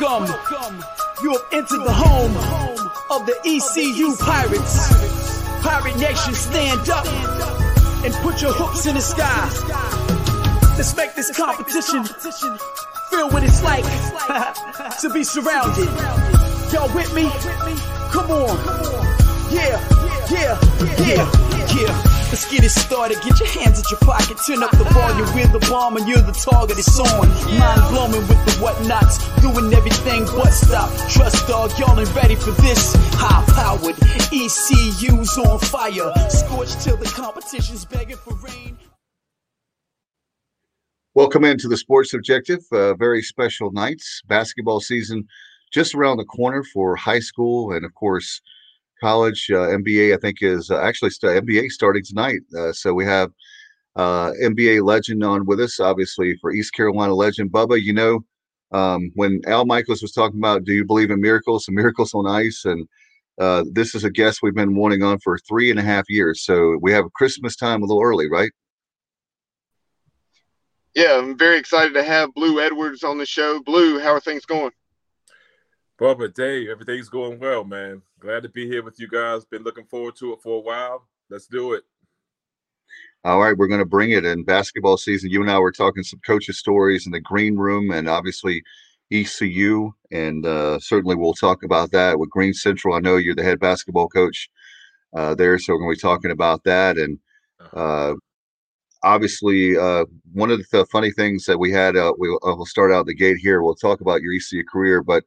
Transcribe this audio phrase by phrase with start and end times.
[0.00, 0.84] Welcome.
[1.22, 2.36] You have entered the home
[3.10, 4.92] of the ECU Pirates.
[5.62, 7.06] Pirate Nation, stand up
[8.04, 9.48] and put your hooks in the sky.
[10.76, 12.04] Let's make this competition
[13.10, 13.84] feel what it's like
[15.00, 15.88] to be surrounded.
[16.72, 17.30] Y'all with me?
[18.10, 18.58] Come on.
[19.50, 19.80] Yeah,
[20.30, 20.60] yeah,
[21.00, 22.05] yeah, yeah.
[22.28, 23.18] Let's get it started.
[23.22, 24.36] Get your hands at your pocket.
[24.44, 25.28] Turn up the volume.
[25.32, 26.76] We're the bomb and you're the target.
[26.76, 27.28] It's on.
[27.56, 29.22] Mind blowing with the whatnots.
[29.40, 30.90] Doing everything but stop.
[31.08, 32.96] Trust dog, y'all ain't ready for this.
[33.14, 33.94] High powered.
[34.32, 36.12] ECU's on fire.
[36.28, 38.76] Scorched till the competition's begging for rain.
[41.14, 42.60] Welcome into the Sports Objective.
[42.72, 44.20] Uh, very special nights.
[44.26, 45.28] Basketball season
[45.72, 48.40] just around the corner for high school and, of course,
[49.00, 49.48] college.
[49.50, 52.40] Uh, NBA, I think, is uh, actually st- NBA starting tonight.
[52.56, 53.30] Uh, so we have
[53.96, 57.80] uh, NBA legend on with us, obviously for East Carolina legend Bubba.
[57.80, 58.24] You know,
[58.72, 61.66] um, when Al Michaels was talking about, do you believe in miracles?
[61.68, 62.86] and miracles on ice, and
[63.40, 66.42] uh, this is a guest we've been wanting on for three and a half years.
[66.44, 68.50] So we have Christmas time a little early, right?
[70.94, 73.60] Yeah, I'm very excited to have Blue Edwards on the show.
[73.60, 74.72] Blue, how are things going?
[75.98, 78.02] Bubba, Dave, everything's going well, man.
[78.20, 79.46] Glad to be here with you guys.
[79.46, 81.08] Been looking forward to it for a while.
[81.30, 81.84] Let's do it.
[83.24, 85.30] All right, we're going to bring it in basketball season.
[85.30, 88.62] You and I were talking some coaches' stories in the green room, and obviously
[89.10, 92.94] ECU, and uh, certainly we'll talk about that with Greene Central.
[92.94, 94.50] I know you're the head basketball coach
[95.16, 96.98] uh, there, so we're going to be talking about that.
[96.98, 97.18] And
[97.58, 98.10] uh-huh.
[98.10, 98.14] uh,
[99.02, 102.92] obviously, uh, one of the funny things that we had, uh, we'll, uh, we'll start
[102.92, 103.62] out the gate here.
[103.62, 105.24] We'll talk about your ECU career, but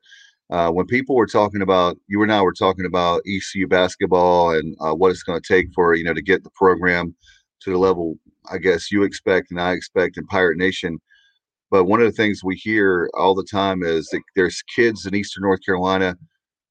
[0.49, 4.75] uh, when people were talking about you and I were talking about ECU basketball and
[4.79, 7.15] uh, what it's going to take for you know to get the program
[7.61, 8.15] to the level
[8.49, 10.99] I guess you expect and I expect in Pirate Nation.
[11.71, 15.13] But one of the things we hear all the time is that there's kids in
[15.13, 16.15] Eastern North Carolina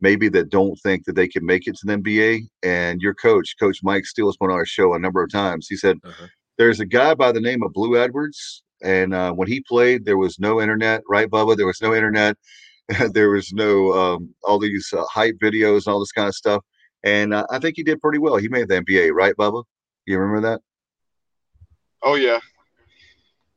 [0.00, 2.42] maybe that don't think that they can make it to the NBA.
[2.62, 5.66] And your coach, Coach Mike Steele, has been on our show a number of times.
[5.68, 6.26] He said uh-huh.
[6.56, 10.18] there's a guy by the name of Blue Edwards, and uh, when he played, there
[10.18, 11.56] was no internet, right, Bubba?
[11.56, 12.36] There was no internet
[13.12, 16.64] there was no um, all these uh, hype videos and all this kind of stuff.
[17.04, 18.36] And uh, I think he did pretty well.
[18.36, 19.62] He made the NBA, right, Bubba?
[20.06, 20.60] You remember that?
[22.02, 22.38] Oh yeah.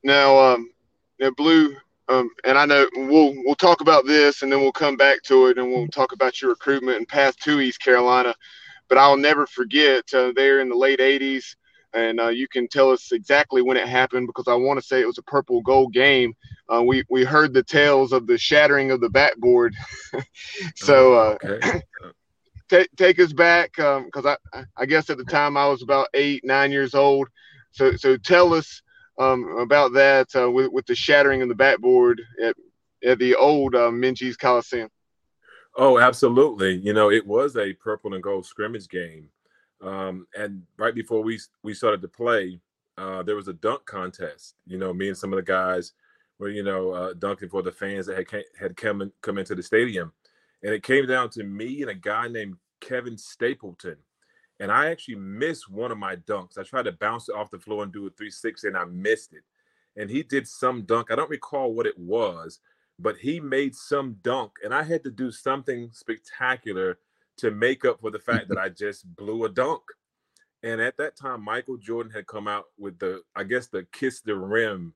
[0.04, 0.72] Now, um,
[1.20, 1.76] now Blue,
[2.10, 5.48] um, and I know we'll we'll talk about this, and then we'll come back to
[5.48, 8.34] it, and we'll talk about your recruitment and path to East Carolina.
[8.90, 11.56] But I'll never forget uh, there in the late '80s,
[11.94, 15.02] and uh, you can tell us exactly when it happened because I want to say
[15.02, 16.34] it was a purple gold game.
[16.74, 19.74] Uh, we we heard the tales of the shattering of the backboard.
[20.76, 21.82] so uh, okay.
[22.70, 26.08] take take us back because um, I I guess at the time I was about
[26.14, 27.28] eight nine years old.
[27.72, 28.82] So so tell us
[29.20, 32.56] um, about that uh, with with the shattering of the backboard at
[33.04, 34.90] at the old uh, Minges Coliseum.
[35.78, 36.76] Oh, absolutely.
[36.76, 39.30] You know, it was a purple and gold scrimmage game.
[39.82, 42.60] Um, and right before we we started to play,
[42.98, 44.56] uh, there was a dunk contest.
[44.66, 45.94] You know, me and some of the guys
[46.42, 49.56] were you know uh, dunking for the fans that had had come in, come into
[49.56, 50.12] the stadium,
[50.64, 53.98] and it came down to me and a guy named Kevin Stapleton.
[54.60, 56.58] And I actually missed one of my dunks.
[56.58, 59.34] I tried to bounce it off the floor and do a 360, and I missed
[59.34, 59.42] it.
[59.98, 61.10] And he did some dunk.
[61.10, 62.60] I don't recall what it was,
[63.00, 67.00] but he made some dunk, and I had to do something spectacular
[67.38, 69.82] to make up for the fact that I just blew a dunk.
[70.64, 74.22] And at that time, Michael Jordan had come out with the, I guess, the kiss
[74.22, 74.94] the rim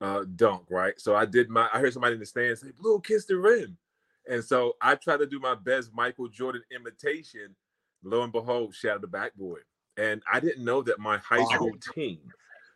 [0.00, 0.98] uh, dunk, right?
[1.00, 3.76] So I did my, I heard somebody in the stands say, "Blue, kiss the rim,"
[4.28, 7.54] and so I tried to do my best Michael Jordan imitation.
[8.04, 9.62] Lo and behold, shattered the backboard,
[9.96, 12.20] and I didn't know that my high school team,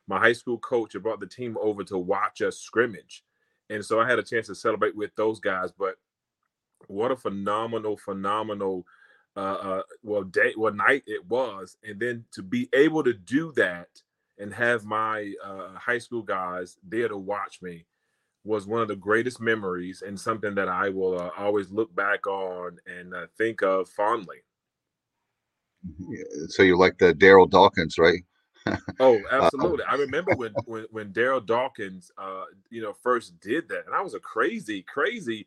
[0.09, 3.25] my high school coach, had brought the team over to watch us scrimmage,
[3.71, 5.71] and so I had a chance to celebrate with those guys.
[5.71, 5.95] But
[6.89, 8.85] what a phenomenal, phenomenal
[9.37, 13.53] uh, uh, well day, what night it was, and then to be able to do
[13.53, 13.89] that
[14.43, 17.87] and have my uh, high school guys there to watch me
[18.45, 22.27] was one of the greatest memories and something that I will uh, always look back
[22.27, 24.39] on and uh, think of fondly.
[26.49, 28.21] So you're like the Darryl Dawkins, right?
[29.01, 29.85] oh, uh, absolutely.
[29.85, 34.01] I remember when when, when Darryl Dawkins, uh, you know, first did that, and I
[34.01, 35.47] was a crazy, crazy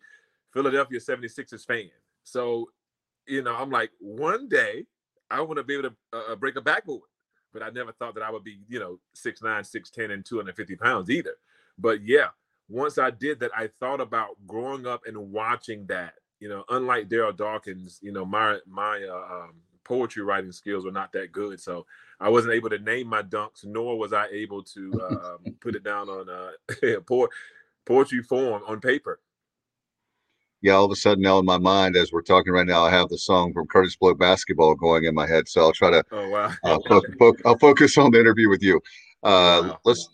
[0.51, 1.89] Philadelphia 76ers fan.
[2.23, 2.69] So
[3.27, 4.85] you know, I'm like, one day
[5.31, 7.09] I want to be able to uh, uh, break a backboard.
[7.55, 11.09] But I never thought that I would be, you know, 6'9, 6'10, and 250 pounds
[11.09, 11.35] either.
[11.77, 12.27] But yeah,
[12.67, 16.15] once I did that, I thought about growing up and watching that.
[16.41, 19.53] You know, unlike Darryl Dawkins, you know, my my uh, um,
[19.85, 21.85] poetry writing skills were not that good, so
[22.19, 25.75] I wasn't able to name my dunks, nor was I able to uh, um, put
[25.75, 26.99] it down on uh,
[27.85, 29.21] poetry form on paper
[30.65, 32.89] yeah, all of a sudden now in my mind, as we're talking right now, I
[32.89, 35.47] have the song from Kurtis Blow basketball going in my head.
[35.47, 36.03] So I'll try to.
[36.11, 36.51] Oh wow!
[36.63, 38.77] uh, fo- fo- I'll focus on the interview with you.
[39.21, 39.79] Uh, Wow.
[39.85, 40.09] Let's.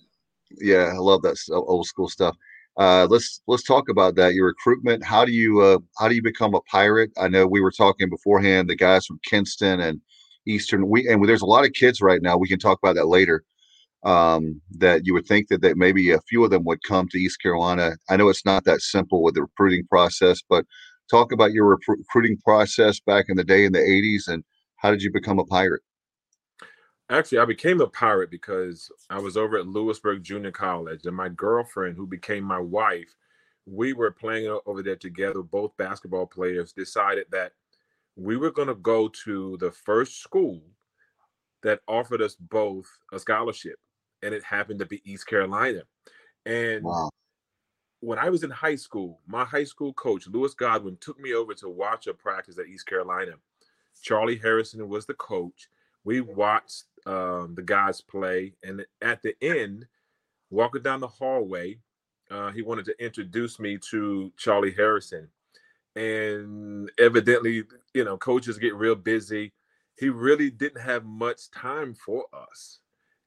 [0.59, 2.35] Yeah, I love that old school stuff.
[2.75, 4.33] Uh, let's let's talk about that.
[4.33, 5.05] Your recruitment.
[5.05, 7.11] How do you uh, how do you become a pirate?
[7.17, 8.69] I know we were talking beforehand.
[8.69, 10.01] The guys from Kinston and
[10.45, 10.89] Eastern.
[10.89, 12.35] We and there's a lot of kids right now.
[12.35, 13.45] We can talk about that later.
[14.03, 17.19] Um, that you would think that, that maybe a few of them would come to
[17.19, 17.97] East Carolina.
[18.09, 20.65] I know it's not that simple with the recruiting process, but
[21.07, 24.43] talk about your recru- recruiting process back in the day in the 80s and
[24.77, 25.83] how did you become a pirate?
[27.11, 31.29] Actually, I became a pirate because I was over at Louisburg Junior College, and my
[31.29, 33.13] girlfriend, who became my wife,
[33.65, 35.43] we were playing over there together.
[35.43, 37.51] Both basketball players decided that
[38.15, 40.61] we were going to go to the first school
[41.63, 43.77] that offered us both a scholarship,
[44.23, 45.83] and it happened to be East Carolina.
[46.45, 47.09] And Wow.
[47.99, 51.53] when I was in high school, my high school coach, Lewis Godwin, took me over
[51.55, 53.33] to watch a practice at East Carolina.
[54.01, 55.69] Charlie Harrison was the coach.
[56.03, 59.85] We watched um, the guys play, and at the end,
[60.49, 61.79] walking down the hallway,
[62.31, 65.29] uh, he wanted to introduce me to Charlie Harrison.
[65.95, 69.53] And evidently, you know, coaches get real busy.
[69.97, 72.80] He really didn't have much time for us.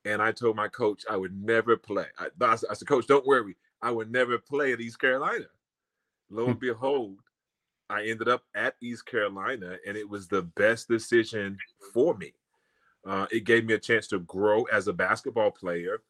[0.04, 2.06] And I told my coach I would never play.
[2.18, 3.56] I, I said, Coach, don't worry.
[3.80, 5.46] I would never play at East Carolina.
[6.30, 7.18] Lo and behold,
[7.88, 11.58] I ended up at East Carolina, and it was the best decision
[11.92, 12.32] for me.
[13.06, 16.02] Uh, it gave me a chance to grow as a basketball player,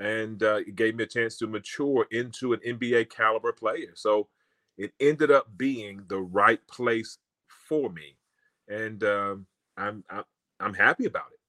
[0.00, 3.92] and uh, it gave me a chance to mature into an NBA caliber player.
[3.94, 4.28] So
[4.76, 8.16] it ended up being the right place for me,
[8.68, 9.46] and um,
[9.76, 10.24] I'm, I'm
[10.60, 11.39] I'm happy about it.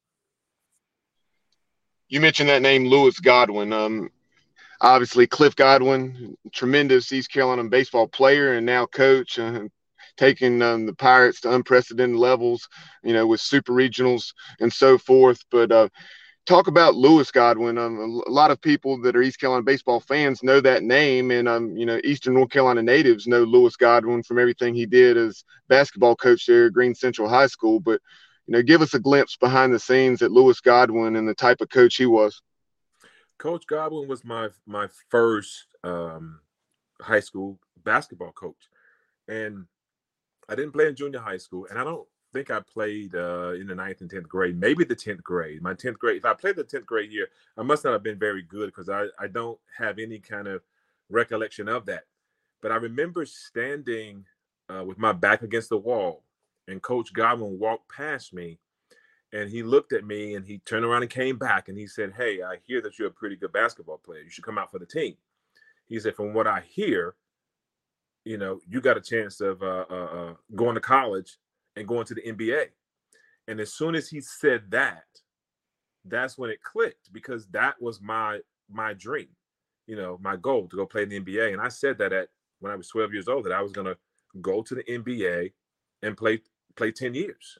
[2.11, 3.71] You mentioned that name, Lewis Godwin.
[3.71, 4.09] Um,
[4.81, 9.61] obviously Cliff Godwin, tremendous East Carolina baseball player and now coach, uh,
[10.17, 12.67] taking um, the Pirates to unprecedented levels,
[13.01, 15.39] you know, with super regionals and so forth.
[15.51, 15.87] But uh,
[16.45, 17.77] talk about Lewis Godwin.
[17.77, 21.47] Um, a lot of people that are East Carolina baseball fans know that name, and
[21.47, 25.45] um, you know, Eastern North Carolina natives know Lewis Godwin from everything he did as
[25.69, 27.79] basketball coach there at Greene Central High School.
[27.79, 28.01] But
[28.51, 31.61] you know, give us a glimpse behind the scenes at Lewis Godwin and the type
[31.61, 32.41] of coach he was.
[33.37, 36.41] Coach Godwin was my my first um,
[36.99, 38.67] high school basketball coach,
[39.29, 39.67] and
[40.49, 43.67] I didn't play in junior high school, and I don't think I played uh, in
[43.67, 45.61] the ninth and tenth grade, maybe the tenth grade.
[45.61, 48.19] My tenth grade, if I played the tenth grade year, I must not have been
[48.19, 50.61] very good because I I don't have any kind of
[51.09, 52.03] recollection of that.
[52.61, 54.25] But I remember standing
[54.69, 56.25] uh, with my back against the wall,
[56.71, 58.59] and Coach Godwin walked past me
[59.33, 62.13] and he looked at me and he turned around and came back and he said,
[62.15, 64.21] Hey, I hear that you're a pretty good basketball player.
[64.21, 65.15] You should come out for the team.
[65.87, 67.15] He said, From what I hear,
[68.25, 71.37] you know, you got a chance of uh, uh, uh, going to college
[71.75, 72.65] and going to the NBA.
[73.47, 75.03] And as soon as he said that,
[76.05, 78.39] that's when it clicked because that was my
[78.69, 79.27] my dream,
[79.87, 81.53] you know, my goal to go play in the NBA.
[81.53, 82.29] And I said that at
[82.59, 83.97] when I was 12 years old that I was going to
[84.39, 85.51] go to the NBA
[86.03, 86.41] and play
[86.75, 87.57] play 10 years.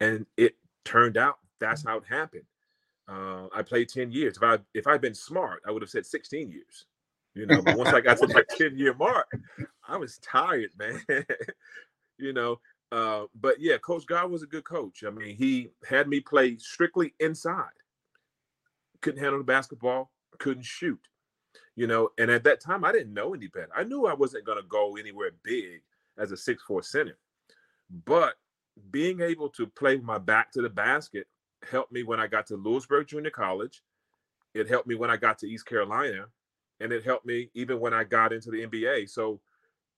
[0.00, 2.44] And it turned out that's how it happened.
[3.08, 4.36] Uh, I played 10 years.
[4.36, 6.86] If I if I'd been smart, I would have said 16 years.
[7.34, 9.26] You know, but once I got to my 10 year mark,
[9.86, 11.02] I was tired, man.
[12.16, 12.60] you know,
[12.92, 15.02] uh, but yeah, Coach God was a good coach.
[15.04, 17.64] I mean, he had me play strictly inside.
[19.00, 21.00] Couldn't handle the basketball, couldn't shoot.
[21.76, 23.70] You know, and at that time I didn't know any better.
[23.76, 25.82] I knew I wasn't gonna go anywhere big
[26.16, 27.18] as a six four center.
[27.90, 28.34] But
[28.90, 31.26] being able to play my back to the basket
[31.70, 33.82] helped me when I got to Louisburg Junior College.
[34.54, 36.26] It helped me when I got to East Carolina,
[36.80, 39.08] and it helped me even when I got into the NBA.
[39.10, 39.40] So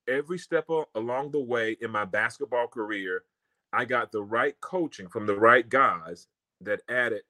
[0.08, 3.24] every step along the way in my basketball career,
[3.72, 6.28] I got the right coaching from the right guys
[6.62, 7.22] that added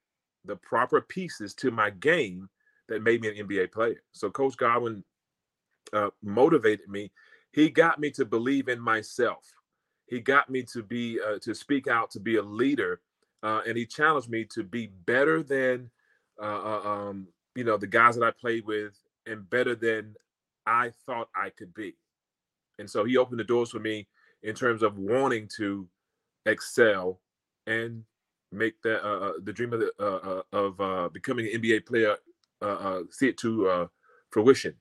[0.44, 2.48] the proper pieces to my game
[2.88, 4.02] that made me an NBA player.
[4.12, 5.02] So Coach Godwin
[5.92, 7.10] uh, motivated me.
[7.52, 9.55] He got me to believe in myself.
[10.06, 13.00] He got me to be uh, to speak out, to be a leader,
[13.42, 15.90] uh, and he challenged me to be better than
[16.40, 20.14] uh, uh, um, you know the guys that I played with, and better than
[20.66, 21.96] I thought I could be.
[22.78, 24.06] And so he opened the doors for me
[24.42, 25.88] in terms of wanting to
[26.44, 27.20] excel
[27.66, 28.04] and
[28.52, 32.16] make the uh, uh, the dream of the, uh, of becoming an NBA player
[33.10, 33.86] see it to uh,
[34.30, 34.74] fruition.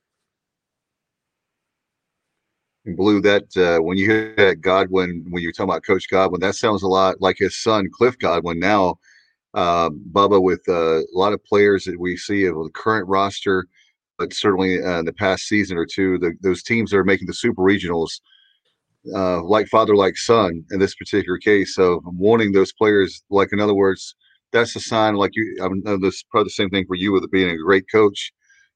[2.86, 6.56] Blue, that uh, when you hear that Godwin, when you're talking about Coach Godwin, that
[6.56, 8.60] sounds a lot like his son Cliff Godwin.
[8.60, 8.98] Now,
[9.56, 13.65] uh, Bubba, with uh, a lot of players that we see of the current roster,
[14.20, 17.27] but certainly uh, in the past season or two, the, those teams that are making
[17.27, 18.22] the super regionals,
[19.15, 21.74] uh, like father, like son in this particular case.
[21.74, 24.15] So I'm wanting those players, like in other words,
[24.51, 25.15] that's a sign.
[25.15, 27.86] Like you, I know this probably the same thing for you with being a great
[27.92, 28.32] coach,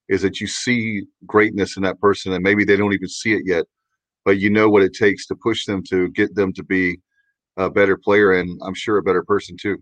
[0.08, 3.44] is that you see greatness in that person, and maybe they don't even see it
[3.46, 3.66] yet,
[4.26, 7.00] but you know what it takes to push them to get them to be
[7.58, 9.78] a better player, and I'm sure a better person too.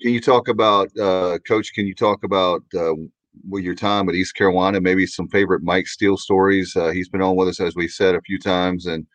[0.00, 1.72] Can you talk about, uh, Coach?
[1.74, 2.94] Can you talk about uh,
[3.50, 6.76] your time at East Carolina, maybe some favorite Mike Steele stories?
[6.76, 9.06] Uh, he's been on with us, as we said a few times, and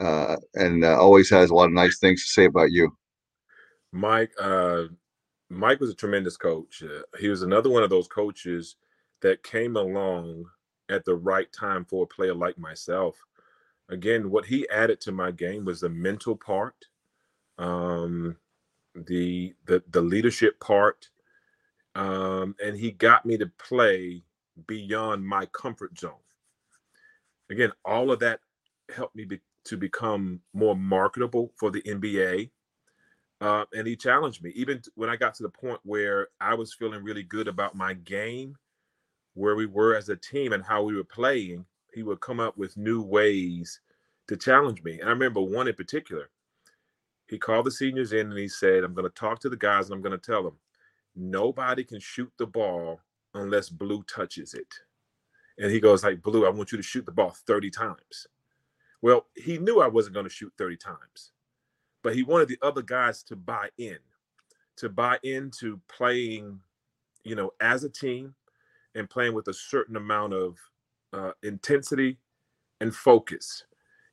[0.00, 2.90] uh, and uh, always has a lot of nice things to say about you.
[3.92, 4.84] Mike, uh,
[5.50, 6.82] Mike was a tremendous coach.
[7.18, 8.76] he was another one of those coaches
[9.22, 10.44] that came along
[10.88, 13.16] at the right time for a player like myself.
[13.88, 16.86] Again, what he added to my game was the mental part.
[17.56, 18.36] Um,
[18.94, 21.08] the the the leadership part,
[21.94, 24.22] um, and he got me to play
[24.66, 26.12] beyond my comfort zone.
[27.50, 28.40] Again, all of that
[28.94, 32.50] helped me be, to become more marketable for the NBA.
[33.40, 36.74] Uh, and he challenged me, even when I got to the point where I was
[36.74, 38.56] feeling really good about my game,
[39.34, 41.64] where we were as a team and how we were playing.
[41.94, 43.80] He would come up with new ways
[44.26, 45.00] to challenge me.
[45.00, 46.28] And I remember one in particular
[47.28, 49.86] he called the seniors in and he said, I'm going to talk to the guys
[49.86, 50.56] and I'm going to tell them
[51.14, 53.00] nobody can shoot the ball
[53.34, 54.74] unless Blue touches it.
[55.58, 58.26] And he goes, like, Blue, I want you to shoot the ball 30 times.
[59.02, 61.32] Well, he knew I wasn't going to shoot 30 times,
[62.02, 63.98] but he wanted the other guys to buy in,
[64.76, 66.60] to buy into playing,
[67.24, 68.34] you know, as a team
[68.94, 70.56] and playing with a certain amount of
[71.12, 72.18] uh, intensity
[72.80, 73.64] and focus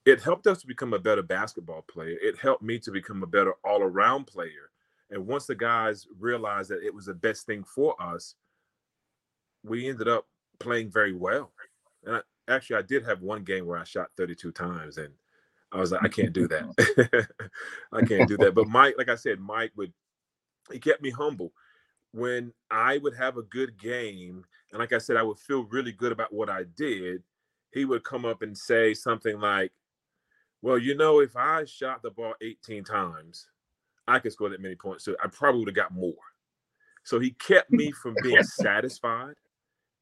[0.05, 2.17] it helped us to become a better basketball player.
[2.21, 4.69] It helped me to become a better all around player.
[5.09, 8.35] And once the guys realized that it was the best thing for us,
[9.63, 10.27] we ended up
[10.59, 11.51] playing very well.
[12.03, 15.13] And I, actually, I did have one game where I shot 32 times, and
[15.75, 17.27] I was like, I can't do that.
[17.91, 18.55] I can't do that.
[18.55, 19.93] But Mike, like I said, Mike would,
[20.71, 21.51] he kept me humble.
[22.11, 25.91] When I would have a good game, and like I said, I would feel really
[25.91, 27.23] good about what I did,
[27.73, 29.73] he would come up and say something like,
[30.61, 33.47] well, you know, if I shot the ball 18 times,
[34.07, 35.03] I could score that many points.
[35.03, 36.13] So I probably would have got more.
[37.03, 39.35] So he kept me from being satisfied.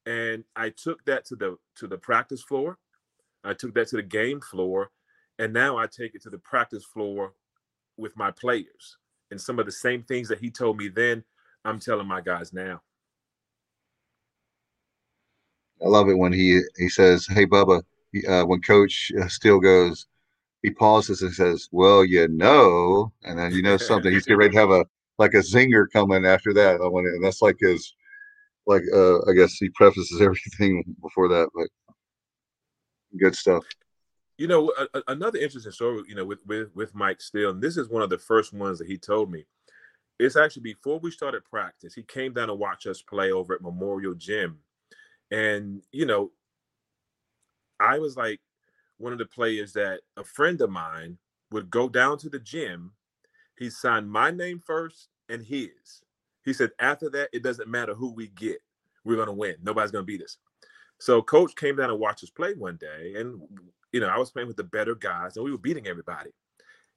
[0.06, 2.78] And I took that to the to the practice floor.
[3.42, 4.90] I took that to the game floor.
[5.38, 7.32] And now I take it to the practice floor
[7.96, 8.98] with my players.
[9.30, 11.24] And some of the same things that he told me then,
[11.64, 12.82] I'm telling my guys now.
[15.84, 17.82] I love it when he he says, "Hey, Bubba,"
[18.28, 20.06] uh, when Coach uh, Steele goes,
[20.62, 24.12] he pauses and says, "Well, you know," and then you know something.
[24.12, 24.86] He's getting ready to have a
[25.18, 26.80] like a zinger coming after that.
[26.80, 27.94] I want, and that's like his,
[28.66, 31.66] like uh, I guess he prefaces everything before that, but
[33.18, 33.64] good stuff.
[34.36, 36.02] You know, a, another interesting story.
[36.08, 38.78] You know, with with with Mike Steele, and this is one of the first ones
[38.78, 39.44] that he told me.
[40.18, 41.94] It's actually before we started practice.
[41.94, 44.58] He came down to watch us play over at Memorial Gym,
[45.30, 46.30] and you know,
[47.80, 48.40] I was like,
[48.98, 51.18] one of the players that a friend of mine
[51.50, 52.92] would go down to the gym.
[53.58, 56.02] He signed my name first and his.
[56.44, 58.58] He said, after that, it doesn't matter who we get.
[59.04, 59.56] We're going to win.
[59.62, 60.38] Nobody's going to beat us.
[60.98, 63.14] So coach came down and watched us play one day.
[63.16, 63.40] And,
[63.94, 66.30] you know, I was playing with the better guys and we were beating everybody.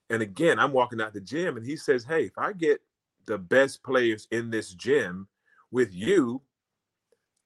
[0.10, 2.82] And again, I'm walking out the gym and he says, Hey, if I get
[3.28, 5.28] the best players in this gym
[5.70, 6.42] with you,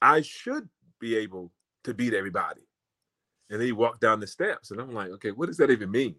[0.02, 0.70] I should
[1.02, 1.52] be able
[1.84, 2.62] to beat everybody.
[3.50, 4.72] And then he walked down the steps.
[4.72, 6.16] And I'm like, okay, what does that even mean?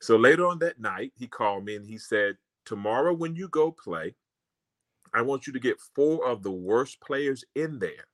[0.00, 3.72] So later on that night, he called me and he said, Tomorrow, when you go
[3.72, 4.14] play,
[5.12, 8.06] I want you to get four of the worst players in there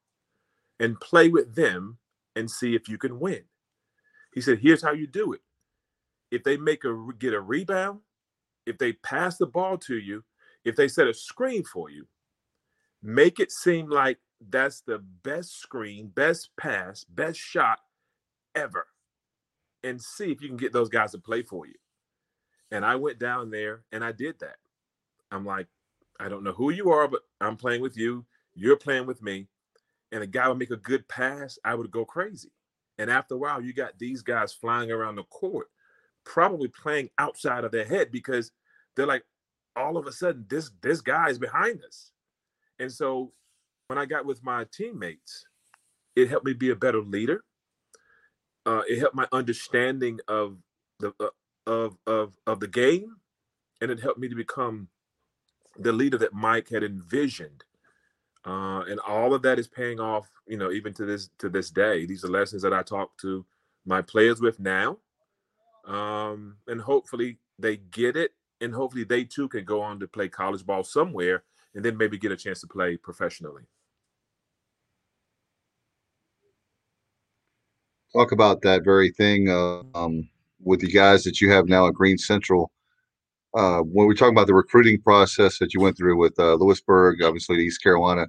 [0.81, 1.99] and play with them
[2.35, 3.45] and see if you can win.
[4.35, 5.41] He said, Here's how you do it.
[6.31, 8.01] If they make a get a rebound,
[8.67, 10.25] if they pass the ball to you,
[10.65, 12.07] if they set a screen for you,
[13.03, 14.19] make it seem like
[14.51, 17.79] that's the best screen, best pass, best shot
[18.55, 18.87] ever
[19.85, 21.75] and see if you can get those guys to play for you.
[22.73, 24.57] And I went down there and I did that.
[25.31, 25.67] I'm like,
[26.19, 28.25] I don't know who you are, but I'm playing with you.
[28.55, 29.47] You're playing with me.
[30.11, 32.51] And a guy would make a good pass, I would go crazy.
[32.99, 35.67] And after a while, you got these guys flying around the court,
[36.25, 38.53] probably playing outside of their head because
[38.95, 39.25] they're like,
[39.77, 42.13] all of a sudden, this this guy is behind us.
[42.79, 43.33] And so
[43.89, 45.47] when I got with my teammates,
[46.15, 47.43] it helped me be a better leader
[48.67, 50.57] uh, it helped my understanding of
[51.01, 51.29] the uh,
[51.67, 53.17] of of of the game,
[53.81, 54.89] and it helped me to become
[55.79, 57.65] the leader that Mike had envisioned
[58.47, 60.29] uh, and all of that is paying off.
[60.47, 63.45] You know, even to this to this day, these are lessons that I talk to
[63.87, 64.99] my players with now,
[65.87, 70.29] um, and hopefully they get it, and hopefully they too can go on to play
[70.29, 73.63] college ball somewhere, and then maybe get a chance to play professionally.
[78.13, 80.29] Talk about that very thing uh, um,
[80.63, 82.71] with the guys that you have now at Greene Central.
[83.55, 87.23] Uh, when we talk about the recruiting process that you went through with uh, Louisburg,
[87.23, 88.27] obviously East Carolina,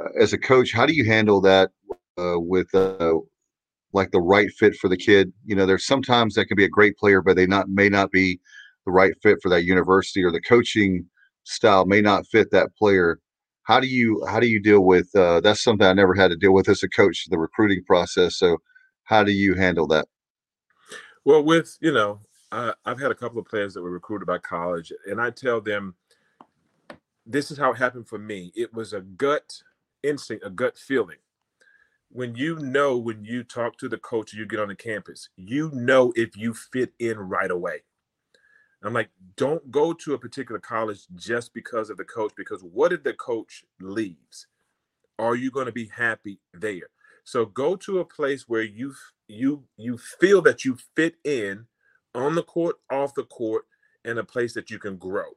[0.00, 1.70] uh, as a coach, how do you handle that
[2.16, 3.14] uh, with uh,
[3.92, 5.32] like the right fit for the kid?
[5.44, 8.12] You know, there's sometimes that can be a great player, but they not may not
[8.12, 8.38] be
[8.86, 11.04] the right fit for that university, or the coaching
[11.42, 13.18] style may not fit that player.
[13.64, 16.54] How do you how do you deal with that's something I never had to deal
[16.54, 18.36] with as a coach, the recruiting process.
[18.36, 18.58] So,
[19.02, 20.06] how do you handle that?
[21.24, 24.38] Well, with you know, I, I've had a couple of players that were recruited by
[24.38, 25.94] college, and I tell them
[27.26, 28.52] this is how it happened for me.
[28.54, 29.62] It was a gut
[30.02, 31.18] instinct, a gut feeling.
[32.10, 35.70] When you know, when you talk to the coach, you get on the campus, you
[35.74, 37.82] know if you fit in right away.
[38.82, 42.92] I'm like, don't go to a particular college just because of the coach, because what
[42.92, 44.46] if the coach leaves?
[45.18, 46.88] Are you going to be happy there?
[47.24, 48.94] So go to a place where you
[49.26, 51.66] you you feel that you fit in
[52.18, 53.64] on the court, off the court,
[54.04, 55.36] and a place that you can grow.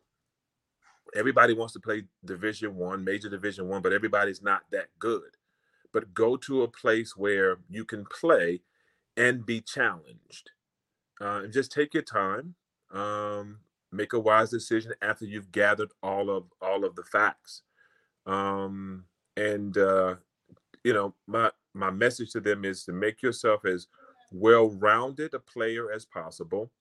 [1.16, 5.38] Everybody wants to play Division One, major Division One, but everybody's not that good.
[5.94, 8.62] But go to a place where you can play
[9.18, 10.52] and be challenged.
[11.20, 12.56] Uh, and just take your time.
[12.92, 13.60] Um,
[13.92, 17.64] make a wise decision after you've gathered all of all of the facts.
[18.26, 20.16] Um, and uh,
[20.84, 23.88] you know, my my message to them is to make yourself as
[24.32, 26.72] well-rounded a player as possible.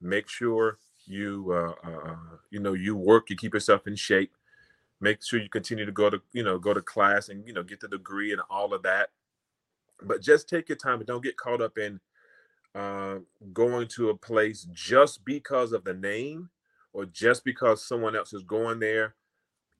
[0.00, 2.16] Make sure you uh, uh,
[2.50, 4.32] you know you work, you keep yourself in shape.
[5.00, 7.62] Make sure you continue to go to you know go to class and you know
[7.62, 9.10] get the degree and all of that.
[10.02, 12.00] But just take your time and don't get caught up in
[12.74, 13.16] uh,
[13.52, 16.50] going to a place just because of the name
[16.92, 19.14] or just because someone else is going there.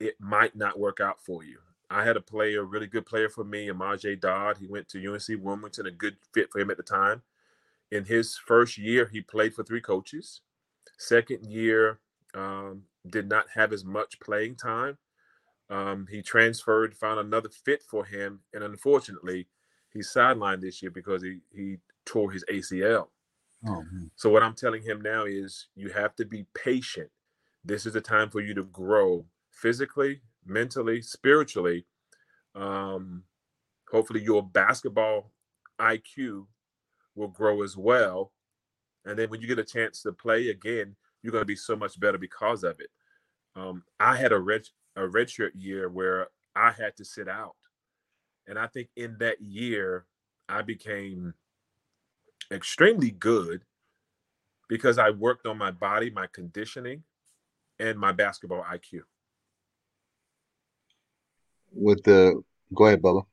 [0.01, 1.59] It might not work out for you.
[1.91, 4.59] I had a player, a really good player for me, Amaje Dodd.
[4.59, 7.23] He went to UNC Wilmington, a good fit for him at the time.
[7.91, 10.41] In his first year, he played for three coaches.
[10.99, 12.01] Second year,
[12.35, 14.99] um, did not have as much playing time.
[15.71, 19.47] Um, he transferred, found another fit for him, and unfortunately,
[19.93, 23.09] he's sidelined this year because he he tore his ACL.
[23.67, 23.83] Oh,
[24.15, 27.11] so what I'm telling him now is you have to be patient.
[27.65, 31.87] This is the time for you to grow physically, mentally, spiritually.
[32.55, 33.25] Um,
[33.91, 35.31] hopefully, your basketball
[35.81, 36.47] IQ
[37.15, 38.33] will grow as well.
[39.05, 41.77] And then when you get a chance to play again, you're going to be so
[41.77, 42.91] much better because of it.
[43.57, 44.63] Um, I had a red
[44.97, 47.57] a redshirt year where I had to sit out,
[48.47, 50.07] and I think in that year
[50.49, 51.35] I became
[52.53, 53.63] extremely good
[54.69, 57.03] because I worked on my body, my conditioning,
[57.79, 59.03] and my basketball IQ
[61.75, 63.25] with the go ahead, Bubba.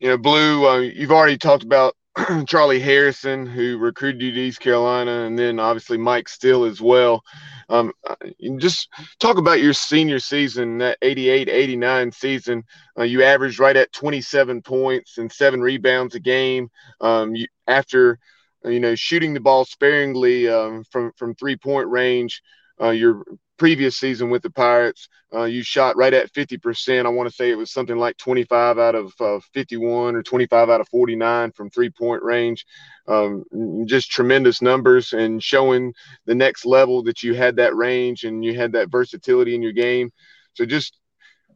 [0.00, 1.94] You know, Blue, uh, you've already talked about
[2.46, 7.22] Charlie Harrison, who recruited you to East Carolina, and then obviously Mike Steele as well.
[7.68, 8.16] Um, uh,
[8.58, 12.64] just talk about your senior season, that 88 89 season.
[12.98, 16.68] Uh, you averaged right at 27 points and seven rebounds a game.
[17.00, 18.18] Um, you, after,
[18.64, 22.42] you know, shooting the ball sparingly um, from, from three point range,
[22.80, 23.24] uh, your
[23.58, 27.06] previous season with the Pirates, uh, you shot right at 50%.
[27.06, 30.68] I want to say it was something like 25 out of uh, 51 or 25
[30.68, 32.66] out of 49 from three point range.
[33.06, 33.44] Um,
[33.86, 35.94] just tremendous numbers and showing
[36.26, 39.72] the next level that you had that range and you had that versatility in your
[39.72, 40.10] game.
[40.54, 40.98] So, just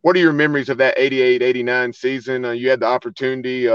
[0.00, 2.44] what are your memories of that 88 89 season?
[2.44, 3.68] Uh, you had the opportunity.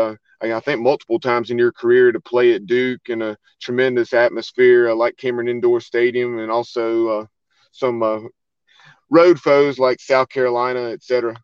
[0.43, 4.93] I think multiple times in your career to play at Duke in a tremendous atmosphere
[4.93, 7.25] like Cameron Indoor Stadium, and also uh,
[7.71, 8.21] some uh,
[9.09, 11.35] road foes like South Carolina, etc.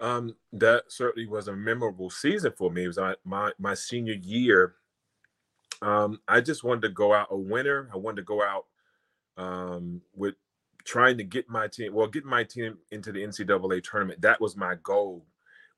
[0.00, 2.84] Um, that certainly was a memorable season for me.
[2.84, 4.74] It was my my senior year.
[5.82, 7.90] Um, I just wanted to go out a winner.
[7.92, 8.64] I wanted to go out
[9.36, 10.34] um, with
[10.84, 14.22] trying to get my team, well, get my team into the NCAA tournament.
[14.22, 15.26] That was my goal.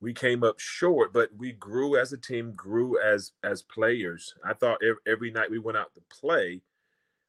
[0.00, 4.34] We came up short, but we grew as a team, grew as as players.
[4.44, 6.62] I thought every, every night we went out to play,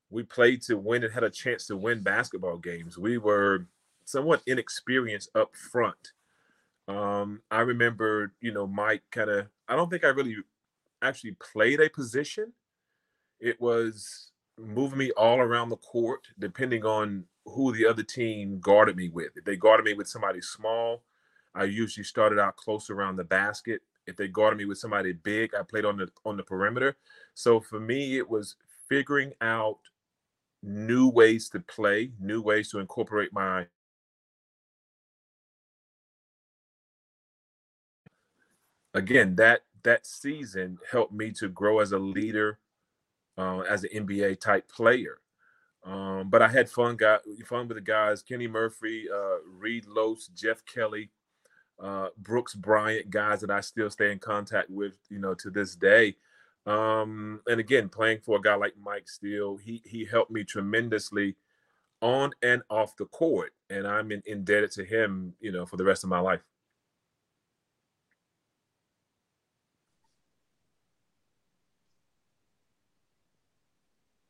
[0.09, 2.97] we played to win and had a chance to win basketball games.
[2.97, 3.65] We were
[4.05, 6.13] somewhat inexperienced up front.
[6.87, 10.37] Um, I remember, you know, Mike kind of, I don't think I really
[11.03, 12.53] actually played a position.
[13.39, 18.95] It was moving me all around the court, depending on who the other team guarded
[18.95, 19.37] me with.
[19.37, 21.03] If they guarded me with somebody small,
[21.55, 23.81] I usually started out close around the basket.
[24.07, 26.97] If they guarded me with somebody big, I played on the on the perimeter.
[27.33, 28.55] So for me, it was
[28.87, 29.79] figuring out
[30.63, 33.67] new ways to play, new ways to incorporate my
[38.93, 42.59] again that that season helped me to grow as a leader,
[43.37, 45.19] uh, as an NBA type player.
[45.85, 50.27] Um, but I had fun, got fun with the guys: Kenny Murphy, uh, Reed Los,
[50.27, 51.09] Jeff Kelly,
[51.81, 55.75] uh, Brooks Bryant, guys that I still stay in contact with, you know, to this
[55.75, 56.15] day.
[56.65, 61.35] Um, and again, playing for a guy like Mike Steele, he he helped me tremendously
[62.01, 65.83] on and off the court, and I'm in, indebted to him, you know, for the
[65.83, 66.41] rest of my life.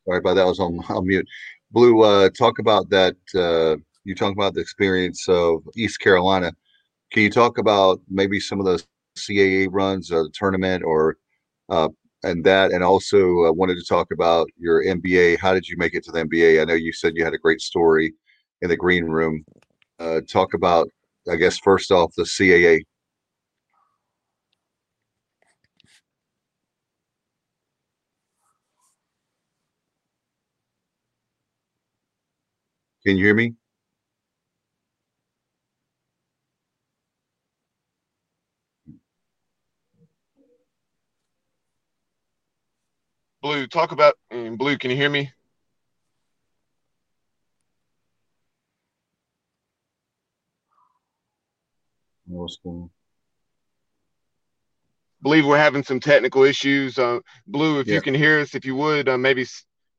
[0.06, 0.42] Sorry about that.
[0.42, 1.26] I was on, on mute.
[1.70, 3.16] Blue, uh, talk about that.
[3.34, 6.52] Uh, you talk about the experience of East Carolina.
[7.12, 8.82] Can you talk about maybe some of the
[9.16, 11.16] CAA runs, or the tournament, or
[11.68, 11.88] uh,
[12.22, 15.36] and that, and also uh, wanted to talk about your NBA.
[15.36, 16.60] How did you make it to the NBA?
[16.60, 18.14] I know you said you had a great story
[18.62, 19.44] in the green room.
[20.00, 20.88] Uh, talk about,
[21.30, 22.80] I guess, first off, the CAA.
[33.06, 33.54] Can you hear me?
[43.42, 44.76] Blue, talk about mm, Blue.
[44.76, 45.32] Can you hear me?
[52.26, 52.90] What's going on?
[55.22, 56.98] Believe we're having some technical issues.
[56.98, 57.94] Uh, Blue, if Yeah.
[57.96, 59.46] you can hear us, if you would, uh, maybe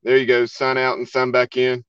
[0.04, 0.46] there you go.
[0.46, 1.84] Sign out and sign back in.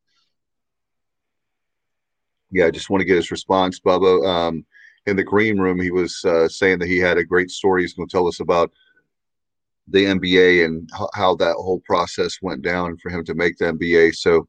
[2.51, 4.27] Yeah, I just want to get his response, Bubba.
[4.27, 4.67] Um,
[5.07, 7.83] in the green room, he was uh, saying that he had a great story.
[7.83, 8.73] He's going to tell us about
[9.89, 13.67] the NBA and h- how that whole process went down for him to make the
[13.67, 14.15] NBA.
[14.15, 14.49] So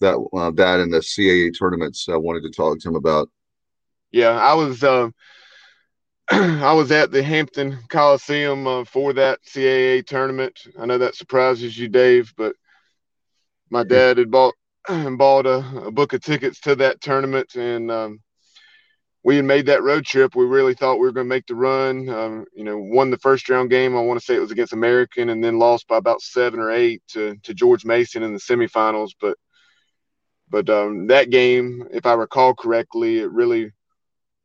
[0.00, 3.28] that uh, that and the CAA tournaments, I wanted to talk to him about.
[4.10, 5.10] Yeah, I was uh,
[6.30, 10.58] I was at the Hampton Coliseum uh, for that CAA tournament.
[10.78, 12.54] I know that surprises you, Dave, but
[13.70, 14.54] my dad had bought
[14.88, 18.20] bought a, a book of tickets to that tournament, and um,
[19.24, 20.34] we had made that road trip.
[20.34, 22.08] We really thought we were going to make the run.
[22.08, 23.96] Um, you know, won the first round game.
[23.96, 26.70] I want to say it was against American, and then lost by about seven or
[26.70, 29.10] eight to to George Mason in the semifinals.
[29.20, 29.36] But
[30.48, 33.72] but um, that game, if I recall correctly, it really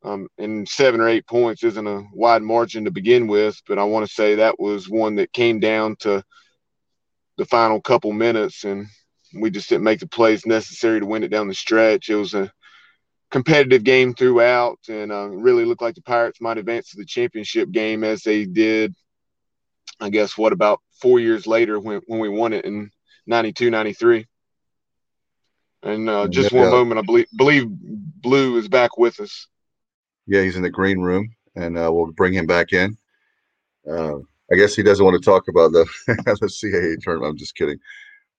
[0.04, 3.84] um, and seven or eight points isn't a wide margin to begin with, but I
[3.84, 6.22] want to say that was one that came down to
[7.38, 8.86] the final couple minutes, and
[9.40, 12.10] we just didn't make the plays necessary to win it down the stretch.
[12.10, 12.52] It was a
[13.34, 17.68] competitive game throughout, and uh, really looked like the Pirates might advance to the championship
[17.72, 18.94] game as they did.
[19.98, 22.92] I guess what about four years later when when we won it in
[23.26, 24.24] 92, 93.
[25.82, 26.60] And uh, just Yeah.
[26.60, 29.48] one moment, I believe believe Blue is back with us.
[30.28, 32.96] Yeah, he's in the green room, and uh, we'll bring him back in.
[33.90, 34.18] Uh,
[34.52, 37.32] I guess he doesn't want to talk about the the CAA tournament.
[37.32, 37.80] I'm just kidding.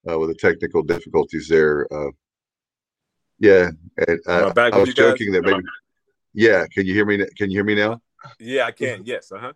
[0.08, 1.86] Uh, with the technical difficulties there.
[3.38, 3.70] Yeah,
[4.06, 5.12] and, uh, back I was you guys?
[5.12, 5.62] joking that maybe.
[6.32, 7.18] Yeah, can you hear me?
[7.36, 8.00] Can you hear me now?
[8.38, 9.02] Yeah, I can.
[9.04, 9.32] Yes.
[9.32, 9.52] Uh huh.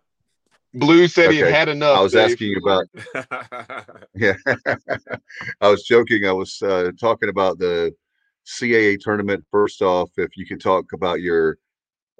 [0.73, 1.97] Blue said he had enough.
[1.97, 2.31] I was Dave.
[2.31, 2.85] asking about.
[4.13, 4.33] Yeah,
[5.61, 6.27] I was joking.
[6.27, 7.93] I was uh, talking about the
[8.45, 9.45] CAA tournament.
[9.49, 11.57] First off, if you could talk about your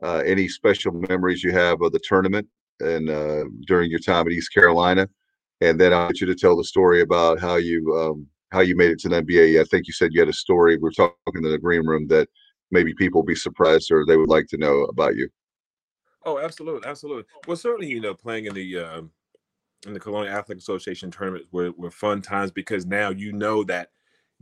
[0.02, 2.48] uh, any special memories you have of the tournament
[2.80, 5.08] and uh, during your time at East Carolina,
[5.60, 8.76] and then I want you to tell the story about how you um, how you
[8.76, 9.60] made it to the NBA.
[9.60, 10.78] I think you said you had a story.
[10.78, 12.28] We are talking in the green room that
[12.70, 15.30] maybe people be surprised or they would like to know about you.
[16.26, 17.24] Oh, absolutely, absolutely.
[17.48, 19.12] Well, certainly, you know, playing in the um,
[19.88, 23.90] in the Colonial Athletic Association tournaments were, were fun times because now you know that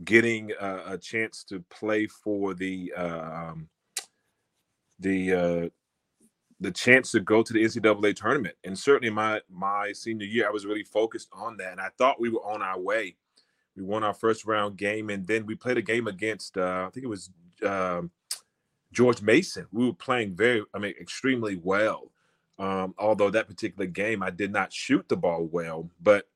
[0.04, 3.68] getting uh, a chance to play for the uh, um,
[4.98, 5.68] the uh,
[6.60, 10.50] the chance to go to the NCAA tournament, and certainly my my senior year, I
[10.50, 13.16] was really focused on that, and I thought we were on our way.
[13.76, 16.90] We won our first round game, and then we played a game against uh, I
[16.90, 17.30] think it was.
[17.64, 18.10] Um,
[18.92, 19.66] George Mason.
[19.70, 22.10] We were playing very, I mean, extremely well.
[22.58, 26.28] Um, although that particular game, I did not shoot the ball well, but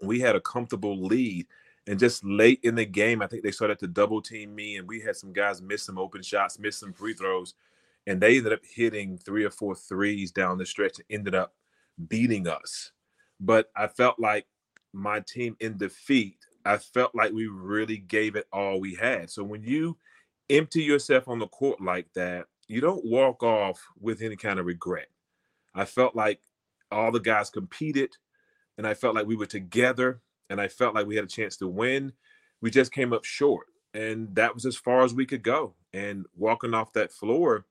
[0.00, 1.46] we had a comfortable lead.
[1.86, 4.88] And just late in the game, I think they started to double team me, and
[4.88, 7.54] we had some guys miss some open shots, miss some free throws,
[8.06, 11.52] and they ended up hitting three or four threes down the stretch and ended up
[12.08, 12.92] beating us.
[13.38, 14.46] But I felt like
[14.94, 19.30] my team in defeat I felt like we really gave it all we had.
[19.30, 19.96] So when you
[20.48, 24.66] empty yourself on the court like that, you don't walk off with any kind of
[24.66, 25.08] regret.
[25.74, 26.40] I felt like
[26.90, 28.16] all the guys competed
[28.78, 31.56] and I felt like we were together and I felt like we had a chance
[31.58, 32.12] to win.
[32.60, 35.74] We just came up short and that was as far as we could go.
[35.92, 37.66] And walking off that floor,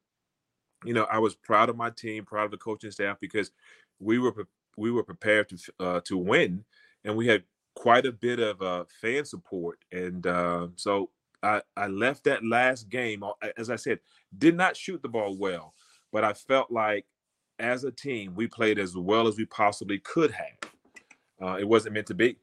[0.85, 3.51] you know, I was proud of my team, proud of the coaching staff because
[3.99, 6.65] we were we were prepared to uh, to win,
[7.03, 7.43] and we had
[7.75, 9.79] quite a bit of uh, fan support.
[9.91, 11.09] And uh, so
[11.41, 13.23] I, I left that last game,
[13.57, 13.99] as I said,
[14.37, 15.73] did not shoot the ball well,
[16.11, 17.05] but I felt like
[17.59, 20.71] as a team we played as well as we possibly could have.
[21.41, 22.37] Uh, it wasn't meant to be.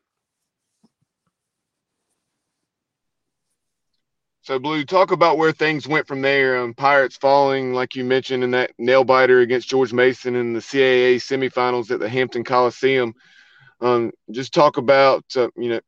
[4.42, 6.60] So, Blue, talk about where things went from there.
[6.60, 10.60] Um, Pirates falling, like you mentioned, in that nail biter against George Mason in the
[10.60, 13.14] CAA semifinals at the Hampton Coliseum.
[13.80, 15.80] Um, just talk about, uh, you know,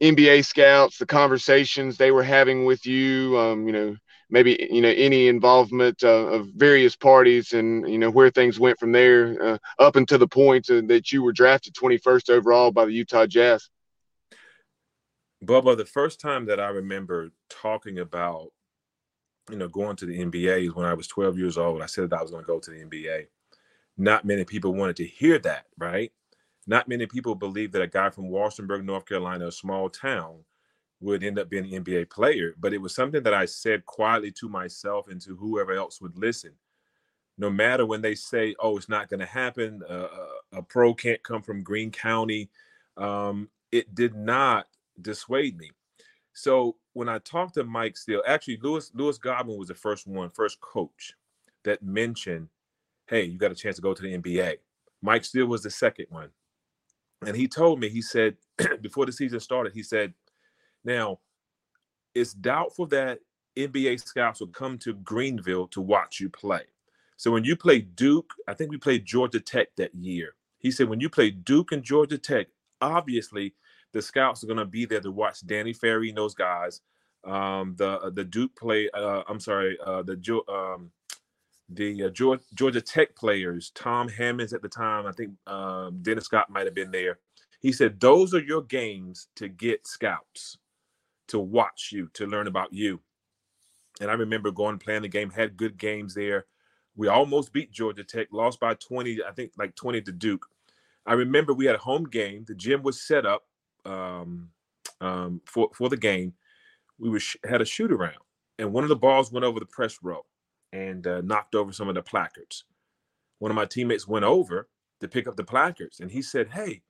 [0.00, 3.36] NBA scouts, the conversations they were having with you.
[3.38, 3.96] Um, you know,
[4.30, 8.78] maybe you know any involvement uh, of various parties, and you know where things went
[8.78, 12.84] from there uh, up until the point uh, that you were drafted 21st overall by
[12.84, 13.68] the Utah Jazz.
[15.44, 18.48] Bubba, the first time that I remember talking about,
[19.50, 21.80] you know, going to the NBA is when I was 12 years old.
[21.80, 23.26] I said that I was going to go to the NBA.
[23.96, 26.12] Not many people wanted to hear that, right?
[26.68, 30.44] Not many people believe that a guy from Walstonburg, North Carolina, a small town,
[31.00, 32.54] would end up being an NBA player.
[32.60, 36.18] But it was something that I said quietly to myself and to whoever else would
[36.18, 36.52] listen.
[37.38, 40.08] No matter when they say, "Oh, it's not going to happen," uh,
[40.52, 42.50] a pro can't come from Greene County.
[42.98, 44.66] Um, it did not
[45.00, 45.70] dissuade me.
[46.34, 50.28] So when I talked to Mike Steele, actually Lewis Lewis Godwin was the first one,
[50.28, 51.14] first coach
[51.64, 52.48] that mentioned,
[53.06, 54.58] "Hey, you got a chance to go to the NBA."
[55.00, 56.30] Mike Steele was the second one,
[57.26, 58.36] and he told me he said
[58.80, 60.14] before the season started, he said,
[60.84, 61.20] "Now,
[62.14, 63.20] it's doubtful that
[63.56, 66.62] NBA scouts will come to Greenville to watch you play."
[67.16, 70.34] So when you play Duke, I think we played Georgia Tech that year.
[70.58, 72.46] He said when you play Duke and Georgia Tech,
[72.80, 73.54] obviously
[73.92, 76.80] the scouts are going to be there to watch Danny Ferry and those guys.
[77.24, 78.88] Um, the uh, the Duke play.
[78.94, 79.76] Uh, I'm sorry.
[79.84, 80.90] Uh, the um,
[81.68, 83.70] the uh, Georgia, Tech players.
[83.74, 85.06] Tom Hammonds at the time.
[85.06, 87.18] I think um, Dennis Scott might have been there.
[87.60, 90.58] He said those are your games to get scouts
[91.28, 93.00] to watch you to learn about you.
[94.00, 95.30] And I remember going playing the game.
[95.30, 96.46] Had good games there.
[96.96, 98.28] We almost beat Georgia Tech.
[98.32, 99.18] Lost by 20.
[99.28, 100.46] I think like 20 to Duke.
[101.04, 102.44] I remember we had a home game.
[102.46, 103.44] The gym was set up
[103.84, 104.50] um,
[105.00, 106.34] um, for for the game,
[106.98, 108.18] we had a shoot around,
[108.58, 110.24] and one of the balls went over the press row
[110.72, 112.64] and uh, knocked over some of the placards.
[113.38, 114.68] One of my teammates went over
[115.00, 116.82] to pick up the placards, and he said, "Hey,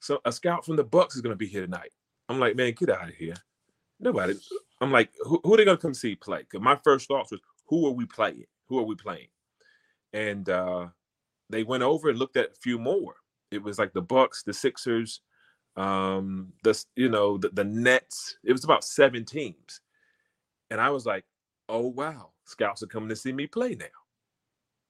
[0.00, 1.92] so a scout from the Bucks is going to be here tonight."
[2.28, 3.36] I'm like, "Man, get out of here!"
[4.00, 4.34] Nobody.
[4.80, 7.30] I'm like, "Who, who are they going to come see play?" Because my first thoughts
[7.30, 8.46] was, "Who are we playing?
[8.68, 9.28] Who are we playing?"
[10.12, 10.88] And uh,
[11.50, 13.16] they went over and looked at a few more.
[13.50, 15.20] It was like the Bucks, the Sixers,
[15.76, 19.80] um the you know the, the nets it was about seven teams
[20.70, 21.24] and i was like
[21.68, 23.86] oh wow scouts are coming to see me play now.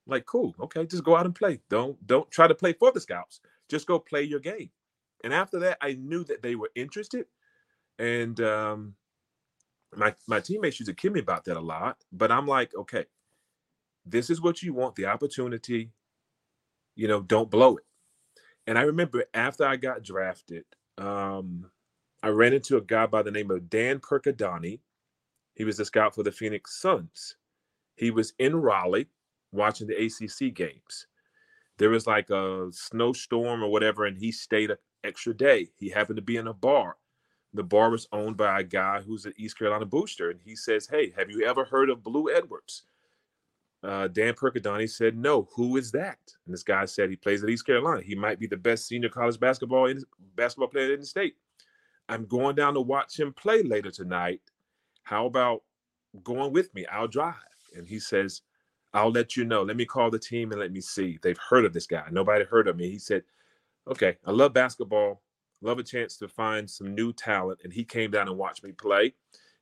[0.07, 1.61] Like cool okay just go out and play.
[1.71, 3.41] Don't don't try to play for the scouts.
[3.69, 4.71] Just go play your game.
[5.23, 7.27] And after that i knew that they were interested.
[7.99, 8.95] And um
[9.97, 13.05] my my teammates used to kid me about that a lot but i'm like okay
[14.05, 15.93] this is what you want the opportunity
[16.97, 17.85] you know don't blow it.
[18.67, 20.65] And I remember after I got drafted,
[20.99, 21.71] um,
[22.23, 24.81] I ran into a guy by the name of Dan Perkadani.
[25.55, 27.37] He was a scout for the Phoenix Suns.
[27.97, 29.09] He was in Raleigh
[29.53, 31.07] watching the ACC games.
[31.79, 35.71] There was like a snowstorm or whatever, and he stayed an extra day.
[35.77, 36.97] He happened to be in a bar.
[37.53, 40.89] The bar was owned by a guy who's an East Carolina booster, and he says,
[40.89, 42.83] "Hey, have you ever heard of Blue Edwards?"
[43.83, 47.51] Uh, Dan Perkadani said, "No, who is that?" And this guy said he plays at
[47.51, 48.03] East Carolina.
[48.03, 50.03] He might be the best senior college basketball in,
[50.35, 51.37] basketball player in the state.
[52.09, 54.41] I'm going down to watch him play later tonight.
[55.05, 55.63] How about
[56.23, 56.87] going with me?
[56.87, 57.35] I'll drive.
[57.75, 58.43] And he says,
[58.93, 59.63] "I'll let you know.
[59.63, 61.19] Let me call the team and let me see.
[61.23, 62.07] They've heard of this guy.
[62.11, 63.25] Nobody heard of me." He said,
[63.87, 65.23] "Okay, I love basketball.
[65.61, 68.73] Love a chance to find some new talent." And he came down and watched me
[68.73, 69.15] play.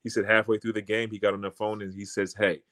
[0.03, 2.63] He said halfway through the game, he got on the phone and he says, "Hey."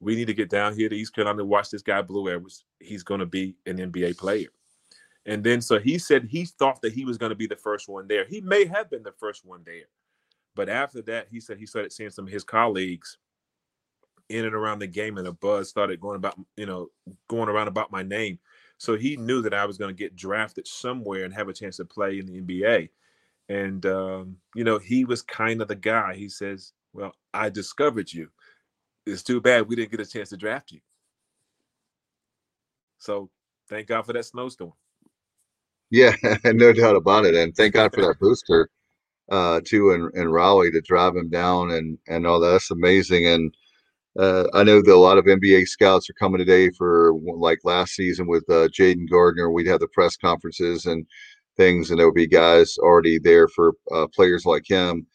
[0.00, 2.64] we need to get down here to East Carolina to watch this guy Blue Edwards.
[2.78, 4.48] He's going to be an NBA player.
[5.26, 7.88] And then so he said he thought that he was going to be the first
[7.88, 8.26] one there.
[8.26, 9.86] He may have been the first one there.
[10.54, 13.18] But after that, he said he started seeing some of his colleagues
[14.28, 16.88] in and around the game and a buzz started going about, you know,
[17.28, 18.38] going around about my name.
[18.78, 21.76] So he knew that I was going to get drafted somewhere and have a chance
[21.76, 22.90] to play in the NBA.
[23.48, 26.14] And um, you know, he was kind of the guy.
[26.14, 28.30] He says, "Well, I discovered you.
[29.04, 30.80] It's too bad we didn't get a chance to draft you."
[32.98, 33.28] So,
[33.68, 34.72] thank God for that snowstorm.
[35.90, 37.34] Yeah, no doubt about it.
[37.34, 38.70] And thank God for that booster
[39.30, 42.50] uh, too in, in Raleigh to drive him down and and all that.
[42.50, 43.26] That's amazing.
[43.26, 43.54] And
[44.18, 47.94] uh, I know that a lot of NBA scouts are coming today for like last
[47.94, 49.50] season with uh, Jayden Gardner.
[49.50, 51.06] We'd have the press conferences and
[51.56, 55.06] things, and there would be guys already there for uh, players like him.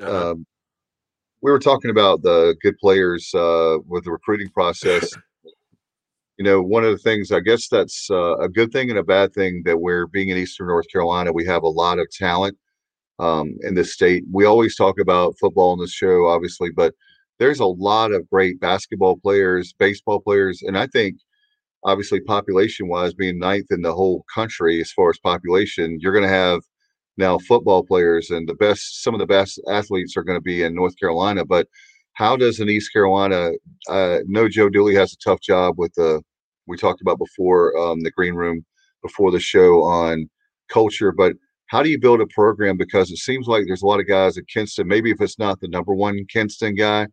[0.00, 0.30] Uh-huh.
[0.30, 0.46] Um,
[1.40, 5.08] we were talking about the good players uh, with the recruiting process.
[6.38, 9.04] you know, one of the things I guess that's uh, a good thing and a
[9.04, 12.56] bad thing that we're being in Eastern North Carolina, we have a lot of talent
[13.18, 14.24] um, in this state.
[14.32, 16.94] We always talk about football in this show, obviously, but
[17.38, 21.16] there's a lot of great basketball players, baseball players, and I think
[21.84, 26.24] obviously population wise being ninth in the whole country as far as population, you're going
[26.24, 26.60] to have
[27.16, 30.62] now football players and the best some of the best athletes are going to be
[30.62, 31.68] in North Carolina, but
[32.14, 33.50] how does an East Carolina
[33.88, 36.22] uh no Joe Dooley has a tough job with the
[36.66, 38.64] we talked about before um, the green room
[39.02, 40.28] before the show on
[40.68, 41.34] culture, but
[41.68, 44.36] how do you build a program because it seems like there's a lot of guys
[44.36, 47.06] at Kinston maybe if it's not the number one Kinston guy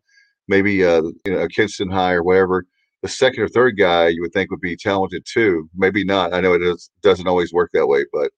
[0.48, 2.66] maybe uh, you know a Kinston High or whatever.
[3.02, 5.68] The second or third guy you would think would be talented too.
[5.74, 6.34] Maybe not.
[6.34, 8.30] I know it is, doesn't always work that way, but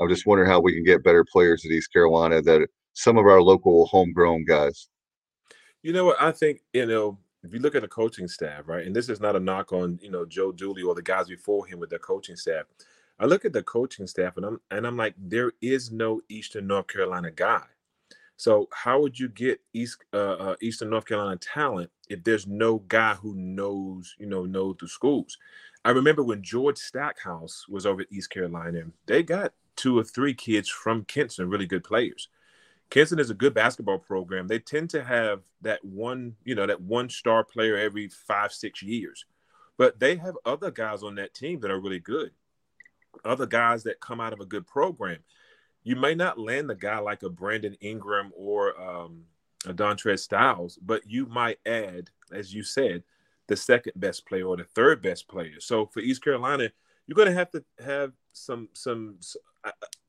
[0.00, 3.26] I'm just wondering how we can get better players at East Carolina that some of
[3.26, 4.88] our local homegrown guys.
[5.82, 6.20] You know what?
[6.20, 9.20] I think you know if you look at the coaching staff, right, and this is
[9.20, 11.98] not a knock on you know Joe Dooley or the guys before him with their
[11.98, 12.64] coaching staff.
[13.18, 16.66] I look at the coaching staff and I'm and I'm like, there is no Eastern
[16.66, 17.62] North Carolina guy.
[18.36, 22.78] So how would you get East uh, uh, Eastern North Carolina talent if there's no
[22.88, 25.38] guy who knows you know knows the schools?
[25.84, 30.34] I remember when George Stackhouse was over at East Carolina, they got two or three
[30.34, 32.28] kids from Kinston, really good players.
[32.90, 34.46] Kinston is a good basketball program.
[34.46, 38.82] They tend to have that one, you know, that one star player every five, six
[38.82, 39.24] years.
[39.76, 42.30] But they have other guys on that team that are really good.
[43.24, 45.18] Other guys that come out of a good program
[45.86, 49.22] you may not land a guy like a Brandon Ingram or um,
[49.66, 53.04] a Dontrez Styles, but you might add, as you said,
[53.46, 55.60] the second best player or the third best player.
[55.60, 56.72] So for East Carolina,
[57.06, 59.20] you're going to have to have some some.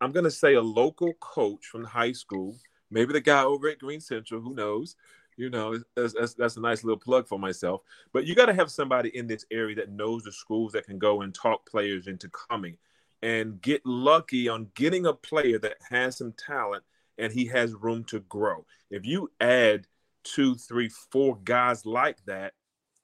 [0.01, 2.55] I'm going to say a local coach from high school,
[2.89, 4.95] maybe the guy over at Greene Central, who knows.
[5.35, 7.81] You know, that's, that's, that's a nice little plug for myself.
[8.13, 10.97] But you got to have somebody in this area that knows the schools that can
[10.97, 12.77] go and talk players into coming
[13.21, 16.83] and get lucky on getting a player that has some talent
[17.17, 18.65] and he has room to grow.
[18.91, 19.87] If you add
[20.23, 22.53] two, three, four guys like that,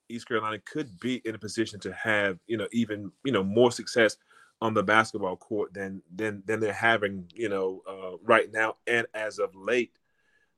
[0.08, 3.72] East Carolina could be in a position to have, you know, even, you know, more
[3.72, 4.16] success
[4.60, 9.06] on the basketball court than than than they're having, you know, uh, right now and
[9.14, 9.92] as of late.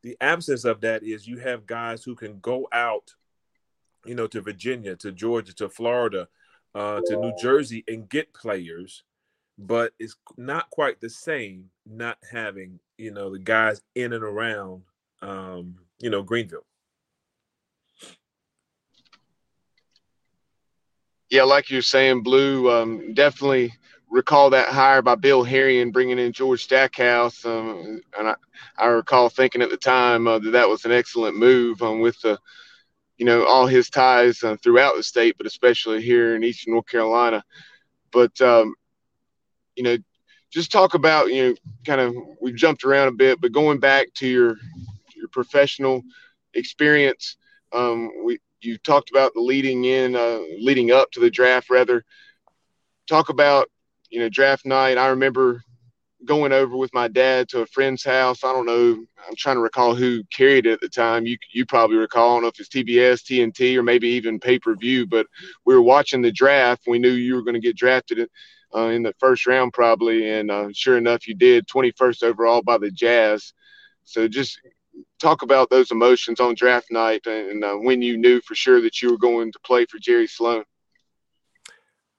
[0.03, 3.15] The absence of that is you have guys who can go out,
[4.05, 6.29] you know, to Virginia, to Georgia, to Florida,
[6.75, 9.03] uh, to New Jersey and get players
[9.59, 14.83] but it's not quite the same not having you know the guys in and around
[15.23, 16.67] um, you know Greenville.
[21.31, 22.71] Yeah, like you're saying, Blue.
[22.71, 23.73] Um, definitely
[24.09, 28.35] recall that hire by Bill and bringing in George Stackhouse, um, and I,
[28.79, 32.21] I recall thinking at the time uh, that that was an excellent move um, with
[32.21, 32.39] the,
[33.19, 36.87] you know, all his ties uh, throughout the state, but especially here in Eastern North
[36.87, 37.43] Carolina.
[38.13, 38.75] But um,
[39.77, 39.97] you know,
[40.51, 41.55] just talk about, you know,
[41.87, 44.57] kind of we've jumped around a bit, but going back to your
[45.15, 46.03] your professional
[46.55, 47.37] experience,
[47.73, 52.05] um, we you talked about the leading in, uh, leading up to the draft, rather.
[53.07, 53.69] Talk about,
[54.11, 54.99] you know, draft night.
[54.99, 55.63] I remember
[56.25, 58.43] going over with my dad to a friend's house.
[58.43, 59.05] I don't know.
[59.29, 61.27] I'm trying to recall who carried it at the time.
[61.27, 62.31] You you probably recall.
[62.31, 65.07] I don't know if it's TBS, TNT, or maybe even pay per view.
[65.07, 65.27] But
[65.65, 66.83] we were watching the draft.
[66.87, 68.29] We knew you were going to get drafted
[68.75, 72.79] uh, in the first round probably, and uh, sure enough, you did 21st overall by
[72.79, 73.53] the Jazz.
[74.05, 74.61] So just
[75.21, 79.01] talk about those emotions on draft night and uh, when you knew for sure that
[79.03, 80.65] you were going to play for Jerry Sloan.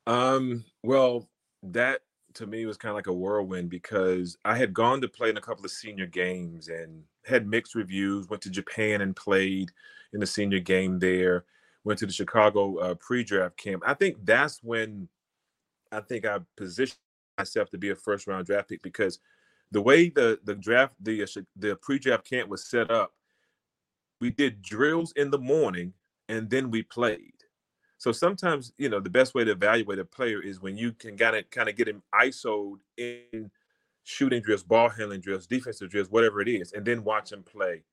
[0.05, 1.27] Um, well,
[1.63, 2.01] that
[2.35, 5.37] to me was kind of like a whirlwind because I had gone to play in
[5.37, 8.29] a couple of senior games and had mixed reviews.
[8.29, 9.71] Went to Japan and played
[10.13, 11.45] in the senior game there.
[11.83, 13.83] Went to the Chicago uh, pre-draft camp.
[13.85, 15.09] I think that's when
[15.91, 16.99] I think I positioned
[17.37, 19.19] myself to be a first round draft pick because
[19.71, 23.13] the way the the draft the uh, the pre-draft camp was set up,
[24.21, 25.93] we did drills in the morning
[26.29, 27.33] and then we played.
[27.97, 31.17] So sometimes, you know, the best way to evaluate a player is when you can
[31.17, 33.49] kind of kind of get him isoed in
[34.03, 37.83] shooting drills, ball handling drills, defensive drills, whatever it is, and then watch them play.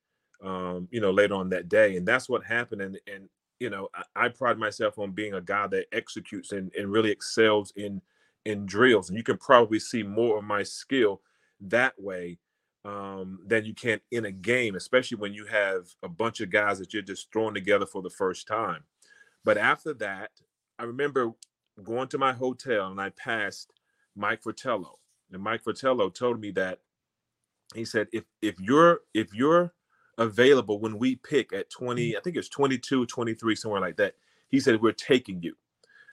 [0.43, 2.83] Um, you know, later on that day, and that's what happened.
[2.83, 3.29] And and
[3.65, 7.11] you know, I, I pride myself on being a guy that executes and, and really
[7.11, 8.03] excels in
[8.45, 11.23] in drills, and you can probably see more of my skill
[11.63, 12.39] that way
[12.85, 16.79] um, than you can in a game, especially when you have a bunch of guys
[16.79, 18.85] that you're just throwing together for the first time.
[19.45, 20.31] But after that,
[20.79, 21.33] I remember
[21.83, 23.73] going to my hotel and I passed
[24.15, 24.99] Mike Fratello.
[25.33, 26.81] And Mike Fratello told me that
[27.75, 29.73] he said, if if you're if you're
[30.19, 32.17] available when we pick at 20, mm.
[32.17, 34.15] I think it's 22, 23, somewhere like that,
[34.49, 35.57] he said, We're taking you.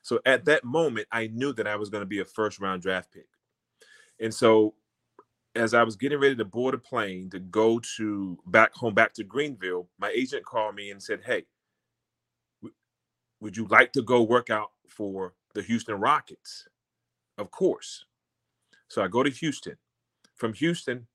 [0.02, 2.82] So at that moment, I knew that I was going to be a first round
[2.82, 3.28] draft pick.
[4.20, 4.74] And so
[5.56, 9.14] as I was getting ready to board a plane to go to back home, back
[9.14, 11.46] to Greenville, my agent called me and said, Hey,
[13.40, 16.68] would you like to go work out for the Houston Rockets?
[17.38, 18.06] Of course.
[18.88, 19.78] So I go to Houston.
[20.36, 21.08] From Houston,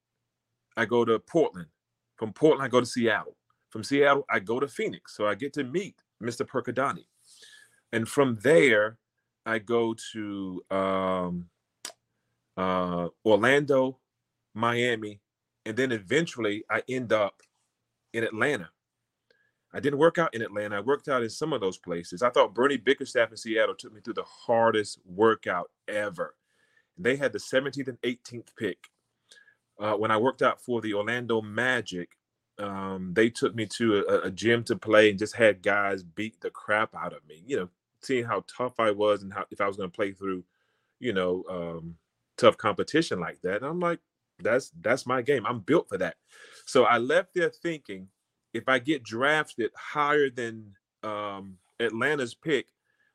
[0.76, 1.68] I go to Portland.
[2.16, 3.36] From Portland, I go to Seattle.
[3.70, 5.16] From Seattle, I go to Phoenix.
[5.16, 6.46] So I get to meet Mr.
[6.46, 7.06] Percadani.
[7.92, 8.98] And from there,
[9.44, 11.46] I go to um,
[12.56, 13.98] uh, Orlando,
[14.54, 15.20] Miami,
[15.64, 17.42] and then eventually I end up
[18.12, 18.70] in Atlanta.
[19.72, 20.76] I didn't work out in Atlanta.
[20.76, 22.22] I worked out in some of those places.
[22.22, 26.34] I thought Bernie Bickerstaff in Seattle took me through the hardest workout ever.
[26.96, 28.78] They had the 17th and 18th pick.
[29.78, 32.10] Uh, when I worked out for the Orlando Magic,
[32.58, 36.40] um, they took me to a, a, gym to play and just had guys beat
[36.40, 37.42] the crap out of me.
[37.46, 37.68] You know,
[38.00, 40.42] seeing how tough I was and how if I was going to play through,
[40.98, 41.96] you know, um,
[42.38, 43.56] tough competition like that.
[43.56, 44.00] And I'm like,
[44.38, 45.46] that's that's my game.
[45.46, 46.16] I'm built for that.
[46.64, 48.08] So I left there thinking
[48.54, 50.72] if I get drafted higher than
[51.02, 52.68] um, Atlanta's pick,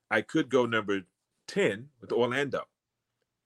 [0.10, 1.02] I could go number
[1.48, 2.66] 10 with Orlando.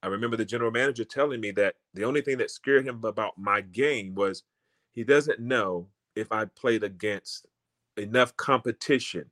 [0.06, 3.40] I remember the general manager telling me that the only thing that scared him about
[3.40, 4.44] my game was
[4.92, 7.48] he doesn't know if I played against
[7.98, 9.32] enough competition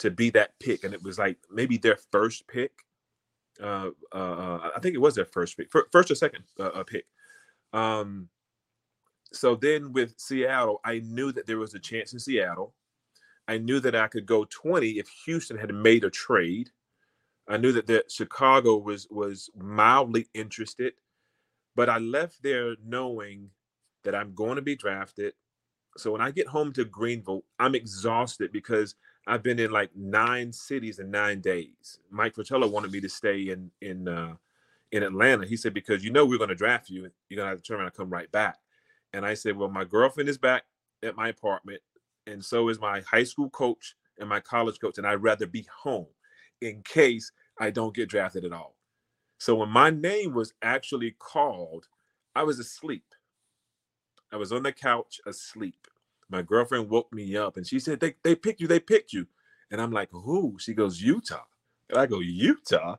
[0.00, 0.84] to be that pick.
[0.84, 2.72] And it was like maybe their first pick.
[3.58, 7.06] Uh, uh, I think it was their first pick, first or second uh, uh pick.
[7.72, 8.28] Um,
[9.32, 12.74] so then with Seattle, I knew that there was a chance in Seattle.
[13.48, 16.68] I knew that I could go 20 if Houston had made a trade.
[17.52, 20.94] I knew that, that Chicago was was mildly interested,
[21.76, 23.50] but I left there knowing
[24.04, 25.34] that I'm going to be drafted.
[25.98, 28.94] So when I get home to Greenville, I'm exhausted because
[29.26, 31.98] I've been in like nine cities in nine days.
[32.10, 34.34] Mike Fratello wanted me to stay in in uh,
[34.90, 35.46] in Atlanta.
[35.46, 37.62] He said, because you know we're going to draft you, you're going to have to
[37.62, 38.56] turn around and come right back.
[39.12, 40.62] And I said, well, my girlfriend is back
[41.02, 41.82] at my apartment,
[42.26, 45.66] and so is my high school coach and my college coach, and I'd rather be
[45.82, 46.06] home
[46.62, 47.30] in case
[47.62, 48.76] I don't get drafted at all.
[49.38, 51.88] So when my name was actually called,
[52.34, 53.04] I was asleep.
[54.32, 55.88] I was on the couch asleep.
[56.30, 59.26] My girlfriend woke me up and she said, They, they picked you, they picked you.
[59.70, 60.56] And I'm like, Who?
[60.60, 61.44] She goes, Utah.
[61.90, 62.96] And I go, Utah?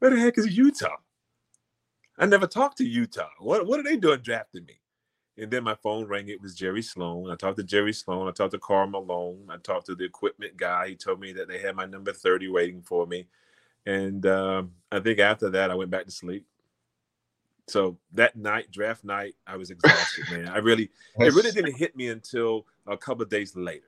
[0.00, 0.96] Where the heck is Utah?
[2.18, 3.30] I never talked to Utah.
[3.40, 4.80] What what are they doing drafting me?
[5.38, 6.28] And then my phone rang.
[6.28, 7.30] It was Jerry Sloan.
[7.30, 8.28] I talked to Jerry Sloan.
[8.28, 9.48] I talked to Karl Malone.
[9.50, 10.90] I talked to the equipment guy.
[10.90, 13.28] He told me that they had my number 30 waiting for me.
[13.86, 16.44] And um, I think after that, I went back to sleep.
[17.68, 20.48] So that night, draft night, I was exhausted, man.
[20.48, 23.86] I really, it really didn't hit me until a couple of days later.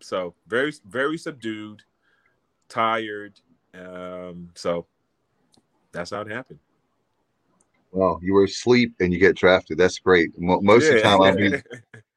[0.00, 1.82] So very, very subdued,
[2.68, 3.40] tired.
[3.74, 4.86] Um, so
[5.92, 6.58] that's how it happened.
[7.92, 9.78] Well, you were asleep and you get drafted.
[9.78, 10.30] That's great.
[10.38, 10.90] Most yeah.
[10.90, 11.50] of the time, I'd be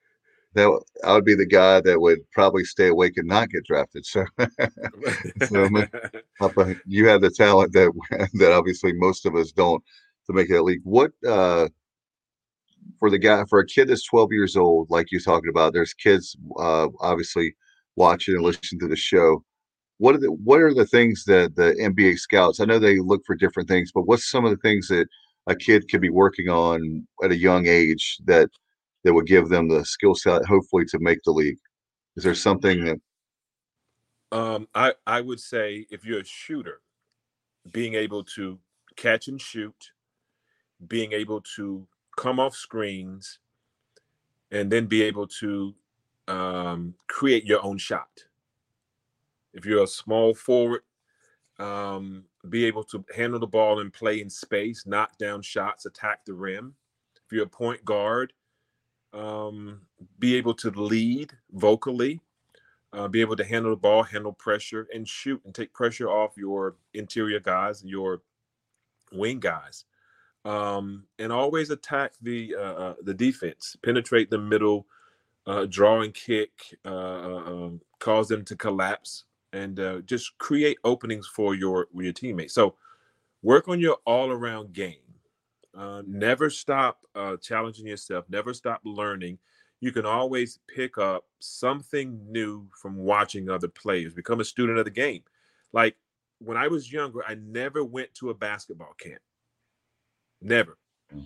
[0.55, 4.05] that I would be the guy that would probably stay awake and not get drafted.
[4.05, 4.25] So,
[5.47, 5.69] so
[6.39, 7.91] Papa, you have the talent that
[8.33, 9.83] that obviously most of us don't
[10.27, 10.81] to make that league.
[10.83, 11.67] What uh,
[12.99, 15.73] for the guy for a kid that's 12 years old, like you're talking about?
[15.73, 17.55] There's kids uh, obviously
[17.95, 19.43] watching and listening to the show.
[19.97, 22.59] What are the what are the things that the NBA scouts?
[22.59, 25.07] I know they look for different things, but what's some of the things that
[25.47, 28.49] a kid could be working on at a young age that
[29.03, 31.57] that would give them the skill set hopefully to make the league
[32.15, 32.97] is there something that
[34.31, 36.81] um, I, I would say if you're a shooter
[37.71, 38.57] being able to
[38.95, 39.91] catch and shoot
[40.87, 41.87] being able to
[42.17, 43.39] come off screens
[44.51, 45.73] and then be able to
[46.27, 48.09] um, create your own shot
[49.53, 50.81] if you're a small forward
[51.59, 56.25] um, be able to handle the ball and play in space, knock down shots, attack
[56.25, 56.75] the rim.
[57.25, 58.33] If you're a point guard,
[59.13, 59.81] um,
[60.19, 62.21] be able to lead vocally,
[62.93, 66.37] uh, be able to handle the ball, handle pressure, and shoot and take pressure off
[66.37, 68.21] your interior guys, your
[69.13, 69.85] wing guys.
[70.45, 74.87] um, and always attack the uh, uh, the defense, penetrate the middle,
[75.47, 76.51] uh, draw and kick,
[76.85, 82.53] uh, uh, um, cause them to collapse, and just create openings for your your teammates.
[82.53, 82.75] So
[83.41, 85.02] work on your all around game.
[86.05, 88.25] Never stop uh, challenging yourself.
[88.29, 89.39] Never stop learning.
[89.79, 94.13] You can always pick up something new from watching other players.
[94.13, 95.23] Become a student of the game.
[95.73, 95.95] Like
[96.39, 99.21] when I was younger, I never went to a basketball camp.
[100.41, 100.77] Never.
[101.13, 101.25] Mm.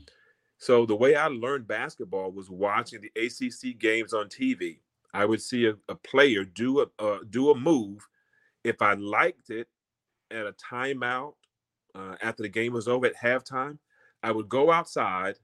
[0.57, 4.79] So the way I learned basketball was watching the ACC games on TV.
[5.13, 8.07] I would see a, a player do a uh, do a move.
[8.63, 9.67] If I liked it
[10.31, 11.33] at a timeout
[11.95, 13.77] uh, after the game was over at halftime,
[14.23, 15.35] I would go outside.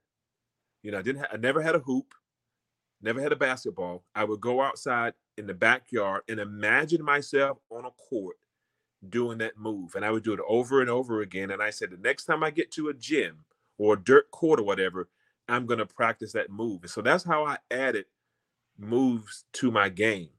[0.82, 1.22] You know, I didn't.
[1.22, 2.14] Ha- I never had a hoop,
[3.02, 4.04] never had a basketball.
[4.16, 8.38] I would go outside in the backyard and imagine myself on a court
[9.10, 11.52] doing that move, and I would do it over and over again.
[11.52, 13.46] And I said, the next time I get to a gym
[13.78, 15.10] or a dirt court or whatever,
[15.50, 16.84] I'm going to practice that move.
[16.84, 18.06] And so that's how I added
[18.78, 20.30] moves to my game.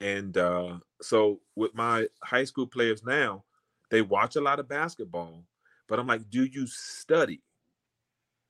[0.00, 3.44] And uh, so with my high school players now,
[3.90, 5.44] they watch a lot of basketball,
[5.88, 7.42] but I'm like, do you study?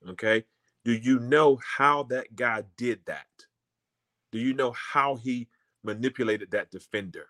[0.09, 0.45] Okay.
[0.85, 3.27] Do you know how that guy did that?
[4.33, 5.49] Do you know how he
[5.83, 7.29] manipulated that defender?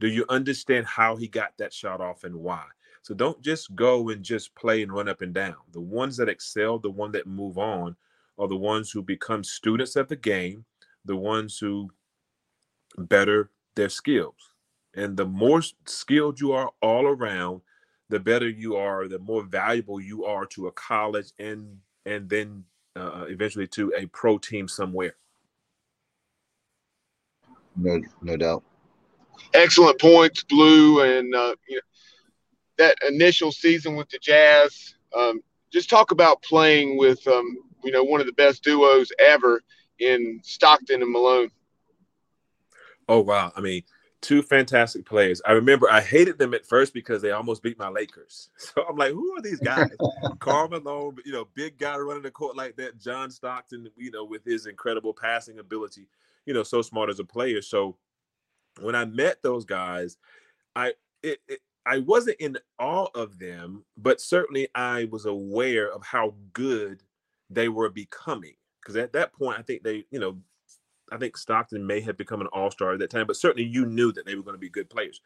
[0.00, 2.64] Do you understand how he got that shot off and why?
[3.02, 5.56] So don't just go and just play and run up and down.
[5.72, 7.96] The ones that excel, the one that move on,
[8.38, 10.64] are the ones who become students of the game,
[11.04, 11.90] the ones who
[12.96, 14.52] better their skills.
[14.94, 17.62] And the more skilled you are all around,
[18.08, 22.64] the better you are, the more valuable you are to a college and and then
[22.96, 25.14] uh, eventually to a pro team somewhere.
[27.76, 28.64] No, no doubt.
[29.54, 31.82] Excellent points, Blue, and uh, you know,
[32.78, 34.94] that initial season with the Jazz.
[35.16, 35.40] Um,
[35.72, 39.62] just talk about playing with um, you know one of the best duos ever
[39.98, 41.50] in Stockton and Malone.
[43.08, 43.52] Oh wow!
[43.54, 43.82] I mean,
[44.20, 45.40] two fantastic players.
[45.46, 48.50] I remember I hated them at first because they almost beat my Lakers.
[48.58, 49.88] So I'm like, who are these guys?
[50.40, 53.00] Karl Malone, you know, big guy running the court like that.
[53.00, 56.08] John Stockton, you know, with his incredible passing ability,
[56.46, 57.62] you know, so smart as a player.
[57.62, 57.96] So
[58.80, 60.18] when I met those guys,
[60.76, 60.92] I
[61.22, 66.34] it, it I wasn't in awe of them, but certainly I was aware of how
[66.52, 67.02] good
[67.48, 68.54] they were becoming.
[68.80, 70.36] Because at that point, I think they, you know,
[71.12, 74.12] I think Stockton may have become an all-star at that time, but certainly you knew
[74.12, 75.20] that they were going to be good players.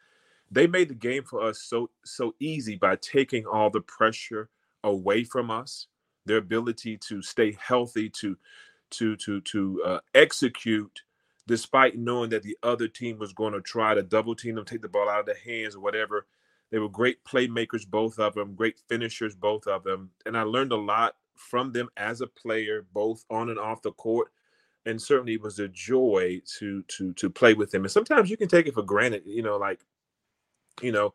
[0.51, 4.49] They made the game for us so so easy by taking all the pressure
[4.83, 5.87] away from us,
[6.25, 8.37] their ability to stay healthy, to
[8.91, 11.01] to to to uh, execute
[11.47, 14.81] despite knowing that the other team was going to try to double team them, take
[14.81, 16.25] the ball out of their hands or whatever.
[16.71, 20.09] They were great playmakers, both of them, great finishers, both of them.
[20.25, 23.91] And I learned a lot from them as a player, both on and off the
[23.91, 24.31] court.
[24.85, 27.83] And certainly it was a joy to to to play with him.
[27.83, 29.81] And sometimes you can take it for granted, you know, like,
[30.81, 31.13] you know,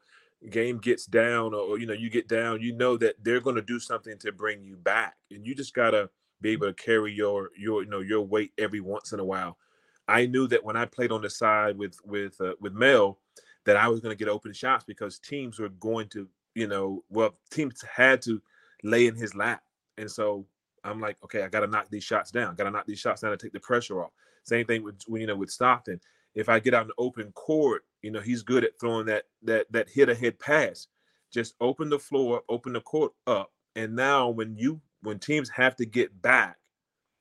[0.50, 3.62] game gets down or, you know, you get down, you know that they're going to
[3.62, 5.16] do something to bring you back.
[5.30, 6.08] And you just gotta
[6.40, 9.58] be able to carry your your you know your weight every once in a while.
[10.06, 13.18] I knew that when I played on the side with with uh, with Mel,
[13.64, 17.04] that I was going to get open shots because teams were going to, you know,
[17.10, 18.40] well, teams had to
[18.82, 19.62] lay in his lap.
[19.98, 20.46] And so
[20.88, 22.54] I'm like, okay, I got to knock these shots down.
[22.54, 24.12] Got to knock these shots down to take the pressure off.
[24.44, 26.00] Same thing with, you know, with Stockton.
[26.34, 29.66] If I get out the open court, you know, he's good at throwing that that
[29.72, 30.86] that hit ahead pass.
[31.32, 35.76] Just open the floor open the court up, and now when you when teams have
[35.76, 36.56] to get back,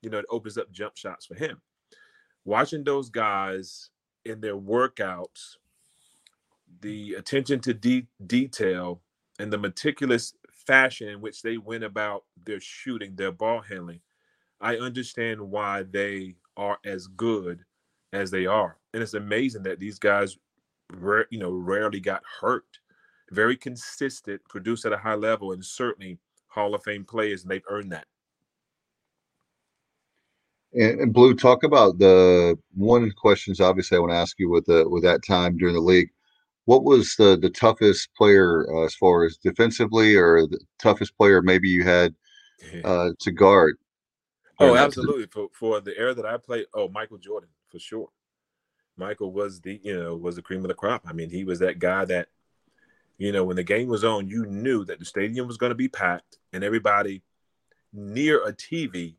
[0.01, 1.61] you know, it opens up jump shots for him.
[2.45, 3.89] Watching those guys
[4.23, 5.57] in their workouts
[6.81, 9.01] the attention to de- detail
[9.39, 10.33] and the meticulous
[10.67, 14.01] fashion in which they went about their shooting, their ball handling,
[14.61, 17.63] I understand why they are as good
[18.13, 18.77] as they are.
[18.93, 20.37] And it's amazing that these guys,
[20.91, 22.79] you know, rarely got hurt.
[23.31, 27.61] Very consistent, produced at a high level, and certainly Hall of Fame players, and they've
[27.69, 28.05] earned that.
[30.73, 33.59] And, and Blue, talk about the one of the questions.
[33.59, 36.09] Obviously, I want to ask you with the with that time during the league
[36.67, 41.41] what was the the toughest player uh, as far as defensively, or the toughest player
[41.41, 42.13] maybe you had
[42.83, 43.77] uh, to guard?
[44.59, 45.27] Oh, absolutely.
[45.27, 48.09] For for the era that I played, oh, Michael Jordan for sure.
[48.97, 51.03] Michael was the you know was the cream of the crop.
[51.07, 52.27] I mean, he was that guy that
[53.17, 55.75] you know when the game was on, you knew that the stadium was going to
[55.75, 57.21] be packed and everybody
[57.93, 59.15] near a TV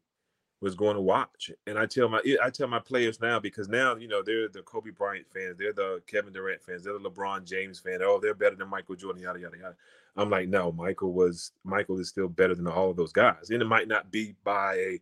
[0.61, 1.51] was going to watch.
[1.67, 4.63] And I tell my I tell my players now because now you know they're the
[4.63, 8.03] Kobe Bryant fans, they're the Kevin Durant fans, they're the LeBron James fans.
[8.05, 9.77] Oh, they're better than Michael Jordan, yada yada yada.
[10.17, 13.63] I'm like, no, Michael was Michael is still better than all of those guys, and
[13.63, 15.01] it might not be by a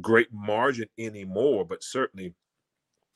[0.00, 2.34] great margin anymore, but certainly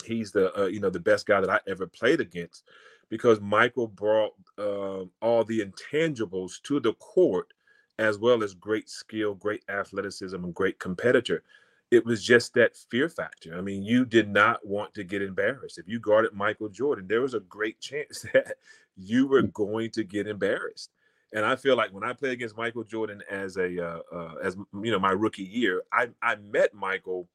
[0.05, 2.65] he's the uh, you know the best guy that I ever played against
[3.09, 7.53] because Michael brought uh, all the intangibles to the court
[7.99, 11.43] as well as great skill, great athleticism, and great competitor.
[11.91, 13.57] It was just that fear factor.
[13.59, 15.79] I mean, you did not want to get embarrassed.
[15.79, 18.55] If you guarded Michael Jordan, there was a great chance that
[18.97, 20.91] you were going to get embarrassed.
[21.33, 24.57] And I feel like when I played against Michael Jordan as a uh, uh, as
[24.83, 27.29] you know my rookie year, I I met Michael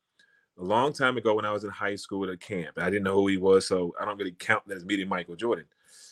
[0.58, 2.78] a long time ago when I was in high school at a camp.
[2.78, 5.36] I didn't know who he was, so I don't really count that as meeting Michael
[5.36, 5.66] Jordan.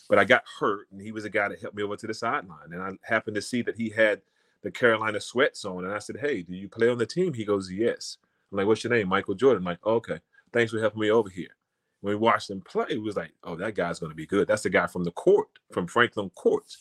[0.10, 2.14] But I got hurt, and he was a guy that helped me over to the
[2.14, 2.72] sideline.
[2.72, 4.22] And I happened to see that he had
[4.62, 7.46] the Carolina sweats on, and I said, "Hey, do you play on the team?" He
[7.46, 8.18] goes, "Yes."
[8.54, 9.64] I'm like, "What's your name?" Michael Jordan.
[9.64, 10.20] I'm like, oh, "Okay,
[10.54, 11.56] thanks for helping me over here."
[12.02, 14.48] When we watched him play, it was like, "Oh, that guy's going to be good."
[14.48, 16.78] That's the guy from the court, from Franklin Courts.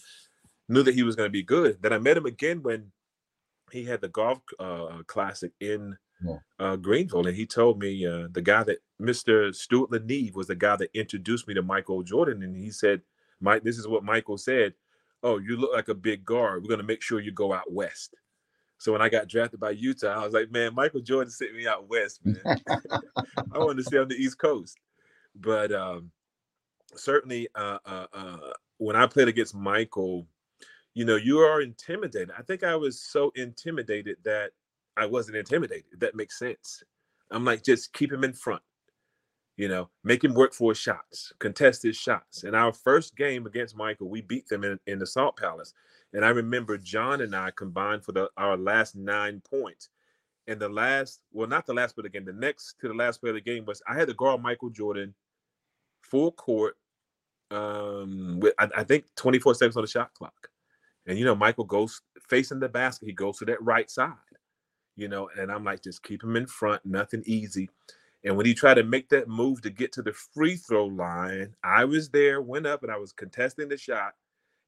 [0.69, 1.81] Knew that he was going to be good.
[1.81, 2.93] Then I met him again when
[3.73, 6.37] he had the golf uh, classic in yeah.
[6.59, 9.55] uh, Greenville, and he told me uh, the guy that Mr.
[9.55, 13.01] Stuart Leneve was the guy that introduced me to Michael Jordan, and he said,
[13.41, 14.75] "Mike, this is what Michael said.
[15.23, 16.63] Oh, you look like a big guard.
[16.63, 18.15] We're gonna make sure you go out west."
[18.83, 21.69] So when I got drafted by Utah, I was like, "Man, Michael Jordan sent me
[21.69, 22.41] out west, man.
[22.67, 24.77] I wanted to stay on the East Coast."
[25.37, 26.11] But um,
[26.97, 30.27] certainly, uh, uh, uh, when I played against Michael,
[30.95, 32.33] you know, you are intimidated.
[32.37, 34.51] I think I was so intimidated that
[34.97, 36.01] I wasn't intimidated.
[36.01, 36.83] that makes sense.
[37.31, 38.63] I'm like, just keep him in front.
[39.63, 42.43] You know, make him work for his shots, contest his shots.
[42.43, 45.73] In our first game against Michael, we beat them in, in the Salt Palace.
[46.13, 49.91] And I remember John and I combined for the our last nine points.
[50.49, 53.21] And the last, well, not the last play of the the next to the last
[53.21, 55.15] play of the game was I had to guard Michael Jordan
[56.03, 56.75] full court
[57.53, 60.49] um with I, I think 24 seconds on the shot clock.
[61.07, 64.17] And you know, Michael goes facing the basket, he goes to that right side
[64.97, 67.71] you know, and I'm like, just keep him in front, nothing easy.
[68.25, 71.55] And when he tried to make that move to get to the free throw line,
[71.65, 74.15] I was there, went up, and I was contesting the shot.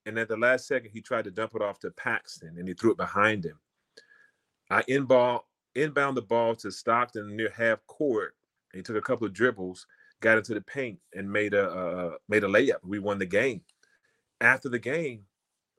[0.06, 2.74] And at the last second, he tried to dump it off to Paxson and he
[2.74, 3.58] threw it behind him.
[4.70, 5.40] I inball,
[5.74, 8.34] inbound the ball to Stockton near half court.
[8.74, 9.86] He took a couple of dribbles,
[10.20, 12.78] got into the paint, and made a uh, made a layup.
[12.82, 13.62] We won the game.
[14.40, 15.22] After the game,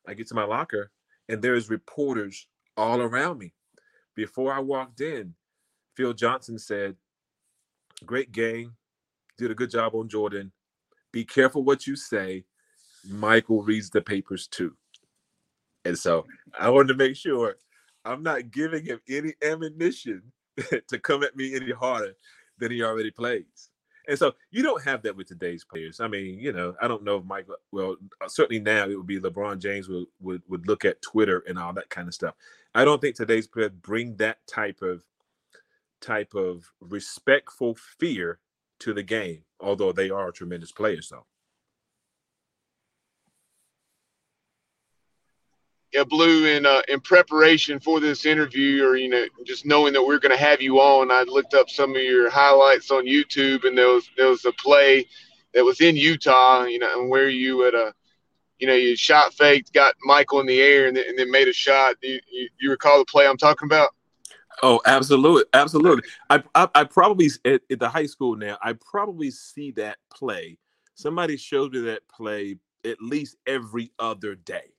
[0.08, 0.92] I get to my locker,
[1.30, 2.48] and there's reporters
[2.78, 3.54] all around me
[4.16, 5.36] before I walked in,
[5.96, 6.96] Phil Johnson said,
[8.04, 8.76] Great game.
[9.38, 10.52] Did a good job on Jordan.
[11.12, 12.46] Be careful what you say.
[13.08, 14.76] Michael reads the papers too.
[15.86, 16.26] And so
[16.60, 17.56] I wanted to make sure
[18.04, 20.24] I'm not giving him any ammunition
[20.88, 22.16] to come at me any harder
[22.58, 23.70] than he already plays.
[24.08, 26.00] And so you don't have that with today's players.
[26.00, 27.56] I mean, you know, I don't know if Michael.
[27.72, 31.44] Well, uh, certainly now it would be LeBron James would would, would look at Twitter
[31.48, 32.36] and all that kind of stuff.
[32.76, 35.04] I don't think today's players bring that type of
[36.06, 38.40] type of respectful fear
[38.80, 41.26] to the game, although they are tremendous players, though.
[45.96, 50.04] yeah, Blue, in uh, in preparation for this interview, or you know, just knowing that
[50.04, 53.64] we're going to have you on, I looked up some of your highlights on YouTube,
[53.64, 55.06] and there was there was a play
[55.54, 57.94] that was in Utah, you know, and where you at a,
[58.60, 61.48] you know, you shot faked, got Michael in the air, and then, and then made
[61.48, 61.96] a shot.
[62.04, 63.92] You, you, you recall the play I'm talking about?
[64.64, 66.04] Oh, absolutely, absolutely.
[66.30, 68.58] I I, I probably at, at, the high school now.
[68.62, 70.58] I probably see that play.
[70.96, 74.76] Somebody showed me that play at least every other day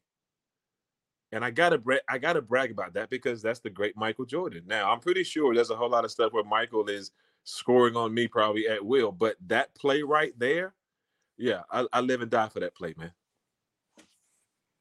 [1.32, 4.62] and I gotta bra- I gotta brag about that because that's the great Michael Jordan.
[4.66, 7.10] Now I'm pretty sure there's a whole lot of stuff where Michael is
[7.44, 10.74] scoring on me probably at will, but that play right there,
[11.36, 13.12] yeah, I, I live and die for that play, man.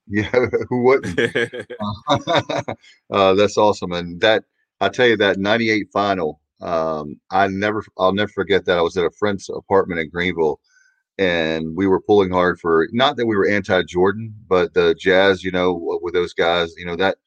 [0.08, 0.30] Yeah,
[0.70, 1.20] who wouldn't?
[3.12, 4.44] uh, that's awesome, and that
[4.82, 6.42] I tell you that '98 final.
[6.62, 8.78] Um, I never, I'll never forget that.
[8.78, 10.60] I was at a friend's apartment in Greenville
[11.18, 15.52] and we were pulling hard for not that we were anti-Jordan, but the Jazz, you
[15.52, 17.18] know, with those guys, you know that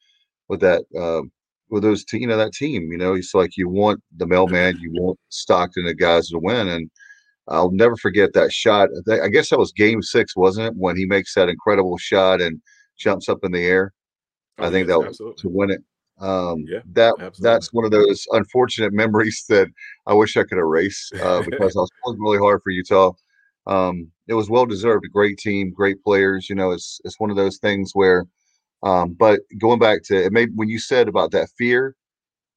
[0.47, 1.21] with that uh,
[1.69, 4.77] with those te- you know that team, you know, it's like you want the mailman,
[4.79, 6.89] you want Stockton and the guys to win, and
[7.47, 8.89] I'll never forget that shot.
[9.09, 12.61] I guess that was Game Six, wasn't it, when he makes that incredible shot and
[12.97, 13.93] jumps up in the air?
[14.59, 15.41] Oh, I think that was absolutely.
[15.41, 15.81] to win it.
[16.19, 17.43] Um, yeah, that absolutely.
[17.43, 19.69] that's one of those unfortunate memories that
[20.05, 23.13] I wish I could erase uh, because I was pulling really hard for Utah
[23.69, 25.05] um, it was well deserved.
[25.05, 26.49] A great team, great players.
[26.49, 28.25] You know, it's it's one of those things where.
[28.81, 31.97] Um, but going back to it, made when you said about that fear,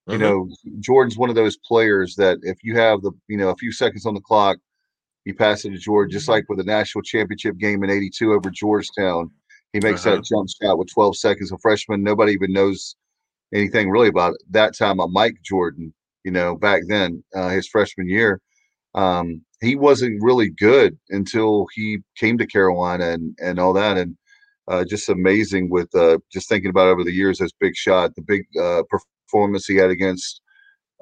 [0.07, 0.23] You mm-hmm.
[0.23, 0.49] know,
[0.79, 4.07] Jordan's one of those players that if you have the, you know, a few seconds
[4.07, 4.59] on the clock,
[5.25, 8.51] you pass it to Jordan, just like with the national championship game in 82 over
[8.51, 9.33] Georgetown.
[9.73, 10.17] He makes uh-huh.
[10.17, 11.51] that jump shot with 12 seconds.
[11.51, 12.95] A freshman, nobody even knows
[13.55, 14.43] anything really about it.
[14.51, 15.01] that time.
[15.01, 15.93] A Mike Jordan,
[16.25, 18.41] you know, back then, uh, his freshman year,
[18.95, 23.97] um, he wasn't really good until he came to Carolina and and all that.
[23.97, 24.17] And
[24.69, 28.23] uh, just amazing with uh, just thinking about over the years, this big shot, the
[28.23, 30.41] big uh, performance he had against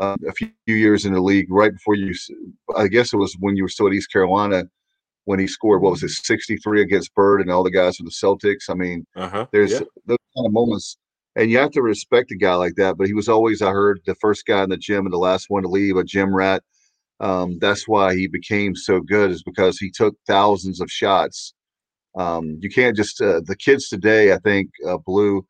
[0.00, 2.14] uh, a few years in the league right before you.
[2.76, 4.64] I guess it was when you were still at East Carolina
[5.24, 5.82] when he scored.
[5.82, 8.70] What was it, sixty three against Bird and all the guys from the Celtics.
[8.70, 9.46] I mean, uh-huh.
[9.52, 9.80] there's yeah.
[10.06, 10.96] those kind of moments,
[11.36, 12.96] and you have to respect a guy like that.
[12.96, 15.46] But he was always, I heard, the first guy in the gym and the last
[15.48, 16.62] one to leave, a gym rat.
[17.20, 21.54] Um, that's why he became so good, is because he took thousands of shots.
[22.18, 24.32] Um, you can't just uh, the kids today.
[24.32, 25.46] I think uh, Blue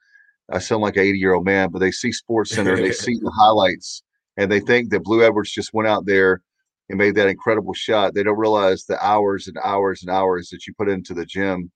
[0.50, 3.30] I sound like an 80 year old man, but they see SportsCenter, they see the
[3.36, 4.02] highlights,
[4.36, 6.42] and they think that Blue Edwards just went out there
[6.88, 8.14] and made that incredible shot.
[8.14, 11.70] They don't realize the hours and hours and hours that you put into the gym,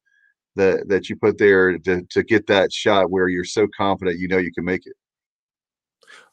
[0.57, 4.29] that that you put there to to get that shot where you're so confident you
[4.29, 4.95] know you can make it.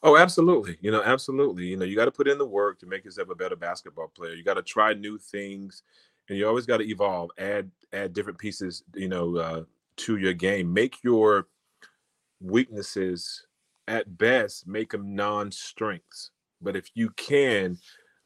[0.02, 0.76] Oh, absolutely.
[0.80, 1.66] You know, absolutely.
[1.66, 4.12] You know, you got to put in the work to make yourself a better basketball
[4.14, 4.34] player.
[4.34, 5.82] You got to try new things,
[6.28, 8.84] and you always got to evolve, add add different pieces.
[8.94, 9.62] You know, uh,
[9.98, 10.72] to your game.
[10.72, 11.48] Make your
[12.40, 13.46] weaknesses
[13.88, 17.76] at best make them non-strengths but if you can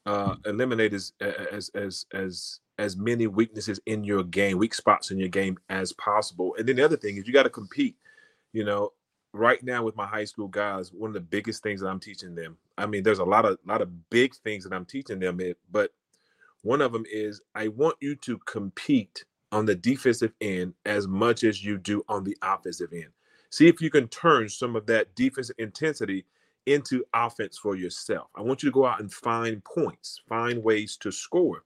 [0.05, 5.19] uh, eliminate as as as as as many weaknesses in your game weak spots in
[5.19, 7.97] your game as possible and then the other thing is you got to compete
[8.53, 8.93] you know
[9.33, 12.35] right now with my high school guys one of the biggest things that i'm teaching
[12.35, 15.41] them i mean there's a lot of lot of big things that i'm teaching them
[15.41, 15.93] eh, but
[16.63, 21.45] one of them is i want you to compete on the defensive end as much
[21.45, 23.11] as you do on the offensive end
[23.51, 26.27] See if you can turn some of that defensive intensity
[26.67, 28.29] into offense for yourself.
[28.35, 31.65] I want you to go out and find points, find ways to score.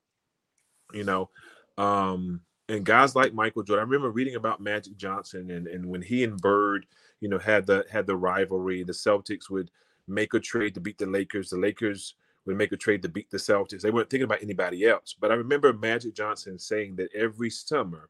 [0.92, 1.30] You know,
[1.78, 3.82] um, and guys like Michael Jordan.
[3.82, 6.86] I remember reading about Magic Johnson and, and when he and Bird,
[7.20, 9.70] you know, had the had the rivalry, the Celtics would
[10.06, 11.50] make a trade to beat the Lakers.
[11.50, 12.14] The Lakers
[12.46, 13.82] would make a trade to beat the Celtics.
[13.82, 15.14] They weren't thinking about anybody else.
[15.18, 18.08] But I remember Magic Johnson saying that every summer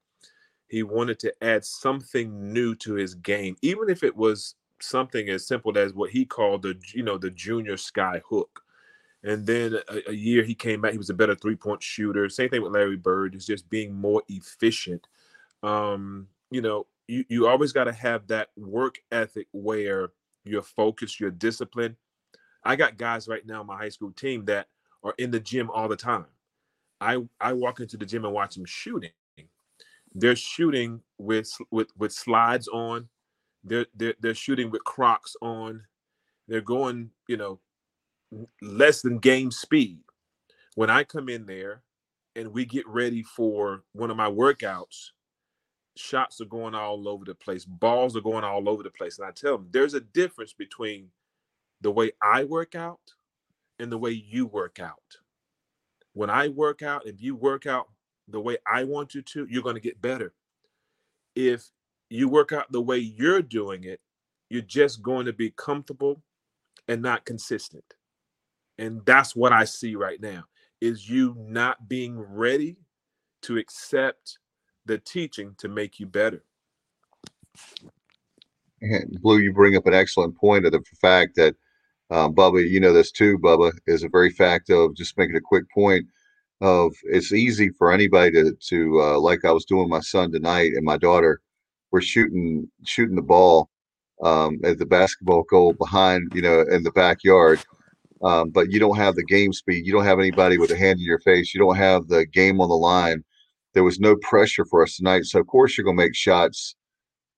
[0.68, 5.46] he wanted to add something new to his game, even if it was something as
[5.46, 8.62] simple as what he called the you know the junior sky hook.
[9.22, 12.28] And then a, a year he came back, he was a better three point shooter.
[12.28, 15.06] Same thing with Larry Bird, is just being more efficient.
[15.62, 20.10] Um, you know, you, you always got to have that work ethic where
[20.44, 21.96] you're focused, you're disciplined.
[22.64, 24.68] I got guys right now my high school team that
[25.02, 26.26] are in the gym all the time.
[27.00, 29.10] I I walk into the gym and watch them shooting
[30.14, 33.08] they're shooting with with with slides on.
[33.64, 35.84] They're they're they're shooting with Crocs on.
[36.48, 37.60] They're going, you know,
[38.62, 40.00] less than game speed.
[40.74, 41.82] When I come in there
[42.36, 45.10] and we get ready for one of my workouts,
[45.96, 49.18] shots are going all over the place, balls are going all over the place.
[49.18, 51.08] And I tell them there's a difference between
[51.80, 53.00] the way I work out
[53.78, 54.94] and the way you work out.
[56.12, 57.88] When I work out, if you work out
[58.28, 60.32] the way I want you to, you're going to get better.
[61.34, 61.70] If
[62.10, 64.00] you work out the way you're doing it,
[64.50, 66.22] you're just going to be comfortable
[66.88, 67.84] and not consistent.
[68.80, 70.44] And that's what I see right now
[70.80, 72.78] is you not being ready
[73.42, 74.38] to accept
[74.86, 76.42] the teaching to make you better.
[79.20, 81.54] Blue, you bring up an excellent point of the fact that
[82.10, 85.40] um, Bubba, you know this too, Bubba, is a very fact of just making a
[85.40, 86.06] quick point
[86.62, 90.72] of it's easy for anybody to to uh, like I was doing my son tonight
[90.74, 91.42] and my daughter.
[91.90, 93.68] We're shooting shooting the ball
[94.22, 97.60] um, at the basketball goal behind you know in the backyard,
[98.22, 99.86] um, but you don't have the game speed.
[99.86, 101.54] You don't have anybody with a hand in your face.
[101.54, 103.24] You don't have the game on the line.
[103.72, 106.76] There was no pressure for us tonight, so of course you're gonna make shots.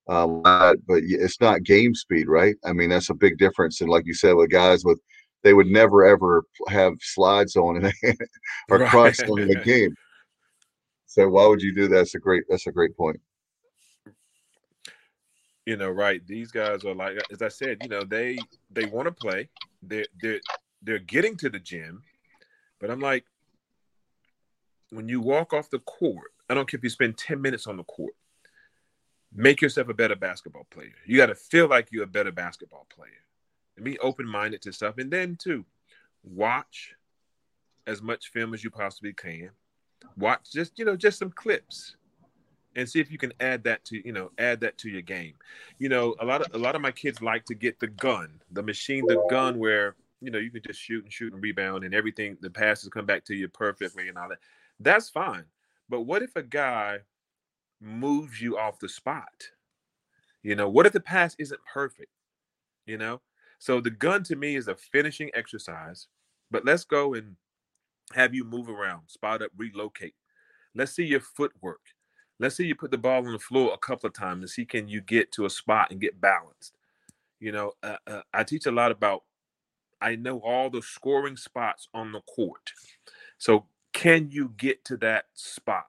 [0.08, 2.56] Um, but it's not game speed, right?
[2.64, 3.80] I mean, that's a big difference.
[3.80, 4.98] And like you said, with guys with
[5.42, 7.94] they would never ever have slides on it
[8.70, 8.88] or right.
[8.88, 9.94] Crocs on in the game.
[11.06, 11.96] So why would you do that?
[11.96, 12.44] That's a great.
[12.48, 13.20] That's a great point.
[15.66, 16.26] You know, right?
[16.26, 18.38] These guys are like, as I said, you know, they
[18.70, 19.48] they want to play.
[19.82, 20.40] They're they're
[20.82, 22.02] they're getting to the gym,
[22.80, 23.24] but I'm like,
[24.90, 27.76] when you walk off the court, I don't care if you spend ten minutes on
[27.76, 28.14] the court.
[29.34, 30.92] Make yourself a better basketball player.
[31.06, 33.24] You got to feel like you're a better basketball player
[33.76, 34.98] and be open minded to stuff.
[34.98, 35.64] And then too,
[36.22, 36.94] watch
[37.86, 39.50] as much film as you possibly can.
[40.18, 41.96] Watch just you know just some clips.
[42.76, 45.34] and see if you can add that to you know add that to your game
[45.78, 48.40] you know a lot of a lot of my kids like to get the gun
[48.50, 51.84] the machine the gun where you know you can just shoot and shoot and rebound
[51.84, 54.38] and everything the passes come back to you perfectly and all that
[54.80, 55.44] that's fine.
[55.88, 56.98] But what if a guy
[57.80, 59.50] moves you off the spot?
[60.42, 62.10] You know what if the pass isn't perfect?
[62.86, 63.20] You know?
[63.58, 66.08] So the gun to me is a finishing exercise
[66.50, 67.36] but let's go and
[68.12, 70.14] have you move around spot up relocate.
[70.74, 71.80] Let's see your footwork.
[72.38, 74.64] Let's say you put the ball on the floor a couple of times and see
[74.64, 76.74] can you get to a spot and get balanced.
[77.40, 79.24] You know, uh, uh, I teach a lot about.
[80.02, 82.72] I know all the scoring spots on the court.
[83.38, 85.86] So can you get to that spot?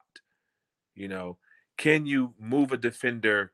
[0.96, 1.38] You know,
[1.78, 3.52] can you move a defender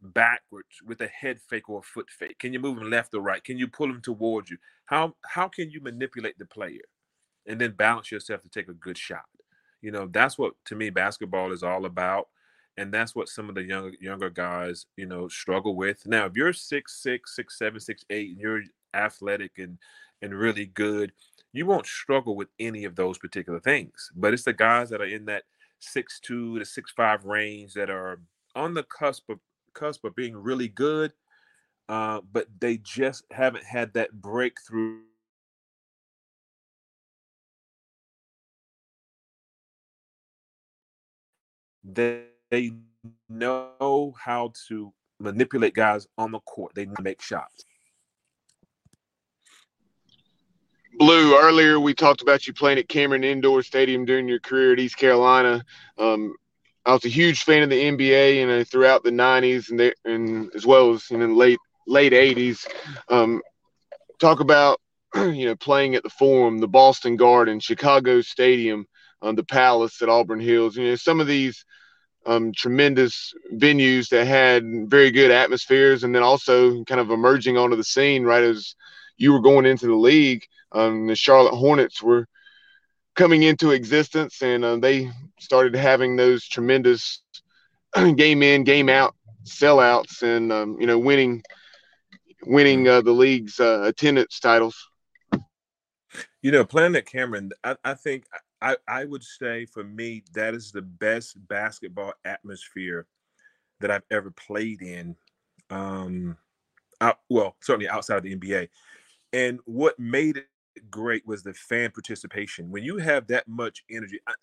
[0.00, 2.38] backwards with a head fake or a foot fake?
[2.38, 3.42] Can you move him left or right?
[3.42, 4.58] Can you pull him towards you?
[4.86, 6.86] How how can you manipulate the player
[7.46, 9.24] and then balance yourself to take a good shot?
[9.82, 12.28] You know, that's what to me basketball is all about
[12.76, 16.36] and that's what some of the younger younger guys you know struggle with now if
[16.36, 18.62] you're six six six seven six eight and you're
[18.96, 19.78] athletic and
[20.22, 21.12] and really good
[21.52, 25.06] you won't struggle with any of those particular things but it's the guys that are
[25.06, 25.44] in that
[25.78, 28.20] six two to six five range that are
[28.54, 29.38] on the cusp of
[29.74, 31.12] cusp of being really good
[31.88, 35.00] uh, but they just haven't had that breakthrough
[41.84, 42.72] they they
[43.28, 46.72] know how to manipulate guys on the court.
[46.74, 47.64] They make shots.
[50.98, 54.78] Blue, earlier we talked about you playing at Cameron Indoor Stadium during your career at
[54.78, 55.62] East Carolina.
[55.98, 56.34] Um,
[56.86, 60.50] I was a huge fan of the NBA and uh, throughout the '90s and, and
[60.54, 62.66] as well as in the late late '80s.
[63.10, 63.42] Um,
[64.18, 64.80] talk about
[65.14, 68.86] you know playing at the Forum, the Boston Garden, Chicago Stadium,
[69.20, 70.78] um, the Palace at Auburn Hills.
[70.78, 71.62] You know some of these
[72.24, 77.76] um, tremendous venues that had very good atmospheres, and then also kind of emerging onto
[77.76, 78.74] the scene right as
[79.18, 80.46] you were going into the league.
[80.76, 82.26] Um, the Charlotte Hornets were
[83.14, 85.10] coming into existence, and uh, they
[85.40, 87.22] started having those tremendous
[88.16, 89.14] game in, game out
[89.44, 91.42] sellouts, and um, you know, winning
[92.44, 94.76] winning uh, the league's uh, attendance titles.
[96.42, 98.26] You know, playing at Cameron, I, I think
[98.60, 103.06] I, I would say for me, that is the best basketball atmosphere
[103.80, 105.16] that I've ever played in.
[105.70, 106.36] Um,
[107.28, 108.68] well, certainly outside of the NBA.
[109.32, 110.46] And what made it
[110.90, 112.70] great was the fan participation.
[112.70, 114.34] When you have that much energy, I,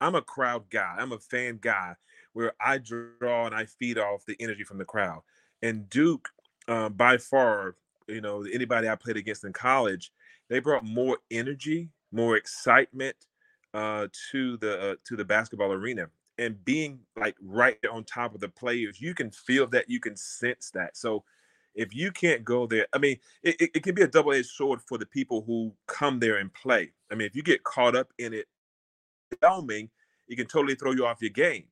[0.00, 1.94] I'm a crowd guy, I'm a fan guy
[2.32, 5.22] where I draw and I feed off the energy from the crowd.
[5.62, 6.28] And Duke,
[6.68, 7.76] uh, by far,
[8.06, 10.12] you know, anybody I played against in college,
[10.48, 13.16] they brought more energy, more excitement,
[13.74, 16.08] uh, to the uh, to the basketball arena
[16.38, 20.16] and being like right on top of the players you can feel that you can
[20.16, 21.22] sense that so
[21.76, 24.80] if you can't go there i mean it, it, it can be a double-edged sword
[24.82, 26.90] for the people who come there and play.
[27.10, 28.46] I mean if you get caught up in it
[29.40, 29.90] filming
[30.28, 31.64] it can totally throw you off your game.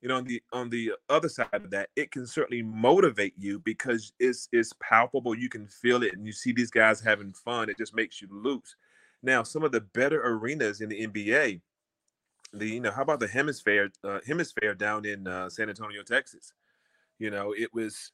[0.00, 3.58] You know on the on the other side of that it can certainly motivate you
[3.58, 7.68] because it's it's palpable you can feel it and you see these guys having fun
[7.68, 8.76] it just makes you loose.
[9.22, 11.60] Now, some of the better arenas in the NBA,
[12.52, 16.52] the you know, how about the HemisFair uh, HemisFair down in uh, San Antonio, Texas?
[17.18, 18.12] You know, it was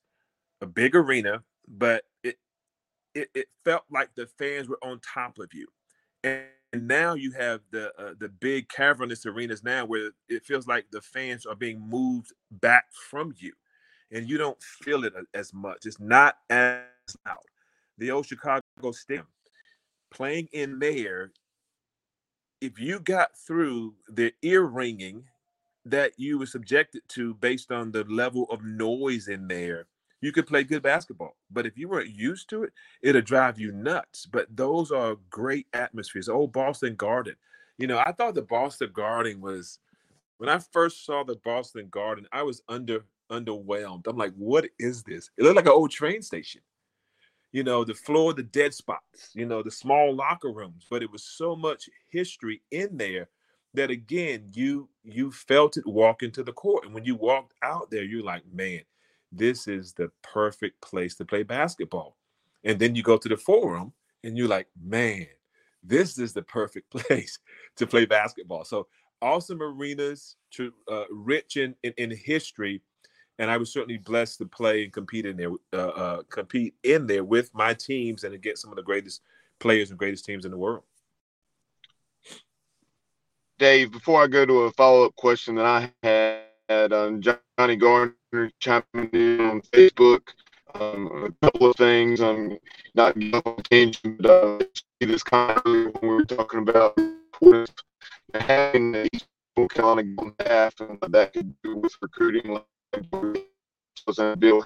[0.60, 2.38] a big arena, but it
[3.14, 5.66] it, it felt like the fans were on top of you.
[6.24, 10.66] And, and now you have the uh, the big cavernous arenas now where it feels
[10.66, 13.52] like the fans are being moved back from you,
[14.10, 15.86] and you don't feel it as much.
[15.86, 16.82] It's not as
[17.26, 17.38] loud.
[17.98, 19.26] The old Chicago Stadium
[20.10, 21.32] playing in there,
[22.60, 25.24] if you got through the ear ringing
[25.84, 29.86] that you were subjected to based on the level of noise in there,
[30.20, 31.36] you could play good basketball.
[31.50, 34.26] But if you weren't used to it, it'll drive you nuts.
[34.26, 36.28] But those are great atmospheres.
[36.28, 37.36] Old Boston Garden.
[37.78, 39.78] You know, I thought the Boston Garden was
[40.38, 44.06] when I first saw the Boston Garden, I was under underwhelmed.
[44.06, 45.30] I'm like, what is this?
[45.36, 46.60] It looked like an old train station
[47.56, 51.10] you know, the floor, the dead spots, you know, the small locker rooms, but it
[51.10, 53.30] was so much history in there
[53.72, 56.84] that again, you you felt it walking to the court.
[56.84, 58.82] And when you walked out there, you're like, man,
[59.32, 62.16] this is the perfect place to play basketball.
[62.64, 63.92] And then you go to the forum
[64.24, 65.26] and you're like, man,
[65.82, 67.38] this is the perfect place
[67.76, 68.64] to play basketball.
[68.64, 68.86] So
[69.22, 72.82] awesome arenas, to, uh, rich in, in, in history,
[73.38, 77.06] and I was certainly blessed to play and compete in there, uh, uh, compete in
[77.06, 79.20] there with my teams and against some of the greatest
[79.58, 80.84] players and greatest teams in the world.
[83.58, 85.90] Dave, before I go to a follow up question that I
[86.68, 88.14] had um, Johnny Gardner
[88.60, 90.22] chiming in on Facebook.
[90.74, 92.20] Um, a couple of things.
[92.20, 92.58] I'm
[92.94, 93.16] not
[93.70, 94.58] changing, but uh,
[95.00, 96.98] see this kind of when we were talking about
[98.34, 99.26] having the East
[99.70, 102.58] Carolina staff and what that could do with recruiting.
[102.86, 104.64] Like Bill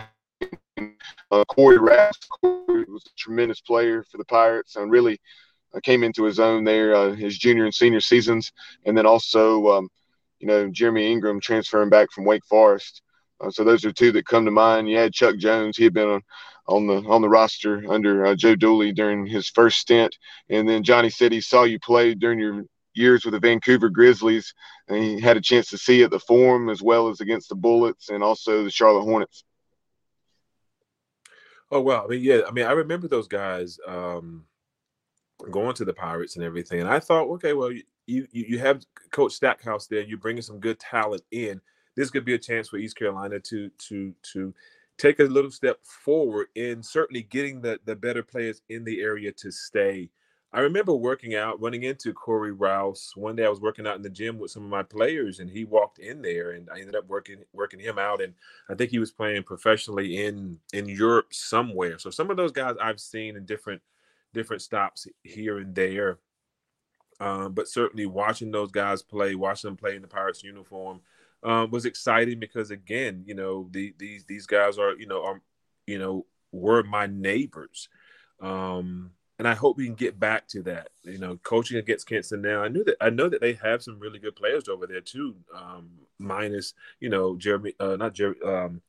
[1.30, 5.20] uh, Corey Raps Corey was a tremendous player for the Pirates and really
[5.74, 8.52] uh, came into his own there uh, his junior and senior seasons,
[8.84, 9.88] and then also um,
[10.40, 13.02] you know Jeremy Ingram transferring back from Wake Forest.
[13.40, 14.88] Uh, so those are two that come to mind.
[14.88, 16.22] You had Chuck Jones; he had been on
[16.66, 20.16] on the on the roster under uh, Joe Dooley during his first stint,
[20.48, 22.64] and then Johnny said he saw you play during your
[22.94, 24.54] years with the Vancouver Grizzlies,
[24.88, 27.54] and he had a chance to see at the Forum as well as against the
[27.54, 29.44] Bullets and also the Charlotte Hornets.
[31.70, 34.44] Oh well, I mean, yeah, I mean, I remember those guys um,
[35.50, 38.82] going to the Pirates and everything, and I thought, okay, well, you you, you have
[39.12, 41.60] Coach Stackhouse there, you're bringing some good talent in.
[42.00, 44.54] This could be a chance for East Carolina to to to
[44.96, 49.30] take a little step forward in certainly getting the the better players in the area
[49.32, 50.08] to stay.
[50.50, 53.12] I remember working out, running into Corey Rouse.
[53.16, 55.50] One day I was working out in the gym with some of my players, and
[55.50, 58.22] he walked in there, and I ended up working working him out.
[58.22, 58.32] And
[58.70, 61.98] I think he was playing professionally in in Europe somewhere.
[61.98, 63.82] So some of those guys I've seen in different
[64.32, 66.18] different stops here and there.
[67.20, 71.02] Um, but certainly watching those guys play, watching them play in the Pirates uniform,
[71.42, 75.40] um, was exciting because again, you know, the, these these guys are you know are
[75.86, 77.88] you know were my neighbors.
[78.40, 80.90] Um, and I hope we can get back to that.
[81.02, 82.62] You know, coaching against Kinston now.
[82.62, 85.34] I knew that I know that they have some really good players over there too.
[85.54, 88.82] Um, minus you know Jeremy, uh, not Jeremy, um,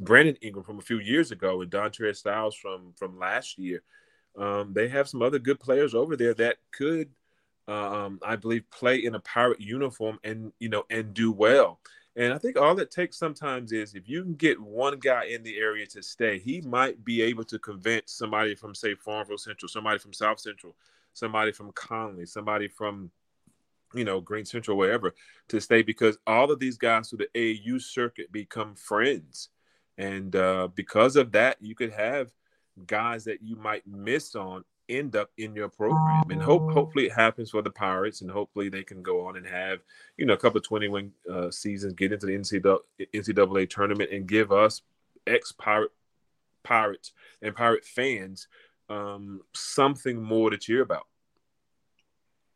[0.00, 3.82] Brandon Ingram from a few years ago, and Dontrez Styles from from last year.
[4.38, 7.10] Um, they have some other good players over there that could,
[7.68, 11.78] um, I believe, play in a pirate uniform and you know and do well.
[12.18, 15.44] And I think all it takes sometimes is if you can get one guy in
[15.44, 19.68] the area to stay, he might be able to convince somebody from, say, Farmville Central,
[19.68, 20.74] somebody from South Central,
[21.14, 23.12] somebody from Conley, somebody from,
[23.94, 25.14] you know, Greene Central, wherever,
[25.46, 29.50] to stay because all of these guys through the AAU circuit become friends.
[29.96, 32.32] And uh, because of that, you could have
[32.88, 36.30] guys that you might miss on end up in your program.
[36.30, 39.46] And hope hopefully it happens for the Pirates, and hopefully they can go on and
[39.46, 39.80] have
[40.16, 42.78] you know a couple of twenty win uh, seasons, get into the NCAA,
[43.14, 44.82] NCAA tournament, and give us
[45.26, 45.92] ex Pirate
[46.62, 47.12] Pirates
[47.42, 48.48] and Pirate fans
[48.88, 51.06] um, something more to cheer about.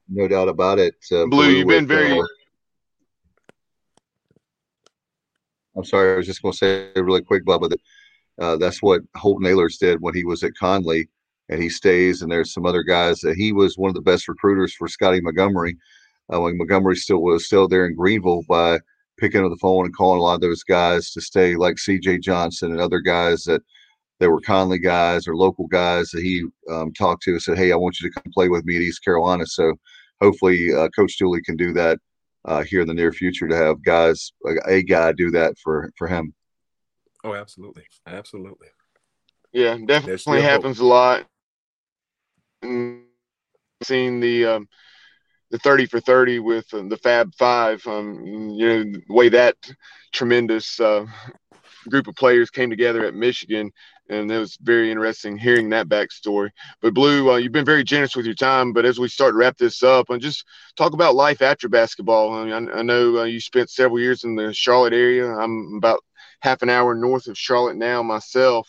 [0.09, 0.95] No doubt about it.
[1.11, 2.19] Uh, Blue, Blue, you've with, been very.
[2.19, 2.25] Uh,
[5.77, 7.81] I'm sorry, I was just going to say really quick, Bubba, that
[8.39, 11.09] uh, that's what Holton Ahlers did when he was at Conley
[11.49, 12.23] and he stays.
[12.23, 15.21] And there's some other guys that he was one of the best recruiters for Scottie
[15.21, 15.77] Montgomery
[16.33, 18.79] uh, when Montgomery still was still there in Greenville by
[19.19, 22.19] picking up the phone and calling a lot of those guys to stay, like C.J.
[22.19, 23.63] Johnson and other guys that
[24.19, 27.73] that were Conley guys or local guys that he um, talked to and said, "Hey,
[27.73, 29.75] I want you to come play with me at East Carolina." So
[30.21, 31.99] hopefully, uh, Coach Dooley can do that
[32.45, 34.33] uh, here in the near future to have guys
[34.67, 36.33] a guy do that for for him.
[37.25, 38.69] Oh, absolutely, absolutely.
[39.53, 40.85] Yeah, definitely happens hope.
[40.85, 41.27] a lot
[42.63, 44.69] seen the um,
[45.51, 47.87] the 30 for 30 with uh, the Fab Five.
[47.87, 49.57] Um, you know, the way that
[50.13, 51.07] tremendous uh,
[51.89, 53.71] group of players came together at Michigan,
[54.09, 56.51] and it was very interesting hearing that backstory.
[56.81, 58.73] But Blue, uh, you've been very generous with your time.
[58.73, 60.45] But as we start to wrap this up, and just
[60.77, 62.33] talk about life after basketball.
[62.35, 65.31] I, mean, I, I know uh, you spent several years in the Charlotte area.
[65.31, 66.01] I'm about
[66.41, 68.69] half an hour north of Charlotte now myself.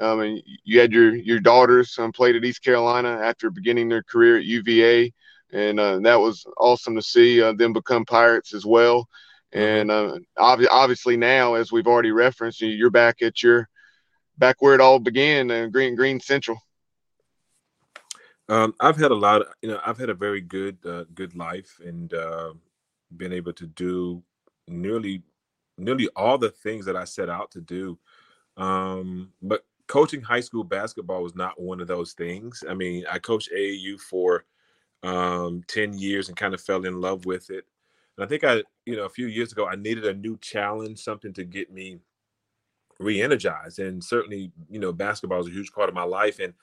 [0.00, 4.02] Um, and you had your your daughters um, played at East Carolina after beginning their
[4.02, 5.12] career at UVA,
[5.52, 9.08] and uh, that was awesome to see uh, them become Pirates as well.
[9.52, 13.68] And uh, ob- obviously now, as we've already referenced, you're back at your
[14.36, 16.58] back where it all began, uh, Greene Greene Central.
[18.48, 21.34] Um, I've had a lot of, you know, I've had a very good, uh, good
[21.34, 22.52] life and uh,
[23.16, 24.22] been able to do
[24.68, 25.22] nearly,
[25.78, 27.98] nearly all the things that I set out to do.
[28.56, 32.64] Um, but coaching high school basketball was not one of those things.
[32.68, 34.44] I mean, I coached AAU for
[35.02, 37.64] um, 10 years and kind of fell in love with it.
[38.16, 41.00] And I think I, you know, a few years ago, I needed a new challenge,
[41.00, 41.98] something to get me
[42.98, 43.78] re-energized.
[43.78, 46.38] And certainly, you know, basketball is a huge part of my life.
[46.38, 46.54] And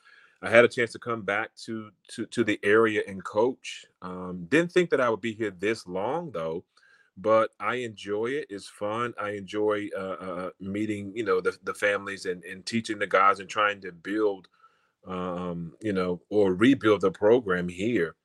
[0.41, 3.86] I had a chance to come back to to, to the area and coach.
[4.01, 6.63] Um, didn't think that I would be here this long though
[7.18, 8.47] but I enjoy it.
[8.49, 9.14] It's fun.
[9.20, 13.39] I enjoy uh, uh, meeting, you know, the, the families and, and teaching the guys
[13.39, 14.47] and trying to build,
[15.07, 18.16] um, you know, or rebuild the program here.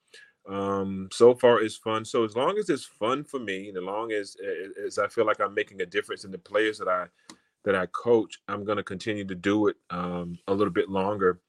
[0.48, 2.04] Um, so far, it's fun.
[2.04, 4.36] So as long as it's fun for me, and as long as
[4.86, 7.06] as I feel like I'm making a difference in the players that I
[7.64, 11.40] that I coach, I'm going to continue to do it um, a little bit longer.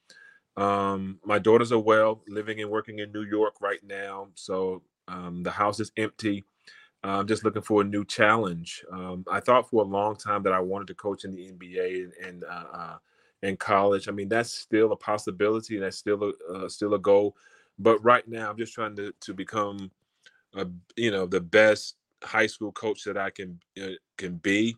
[0.56, 5.44] Um, my daughters are well, living and working in New York right now, so um,
[5.44, 6.46] the house is empty.
[7.04, 8.84] I'm just looking for a new challenge.
[8.92, 12.04] Um, I thought for a long time that I wanted to coach in the NBA
[12.04, 12.98] and, and uh, uh,
[13.44, 14.08] in college.
[14.08, 17.36] I mean, that's still a possibility, and that's still a uh, still a goal.
[17.80, 19.92] But right now, I'm just trying to to become,
[20.56, 24.76] a, you know, the best high school coach that I can uh, can be.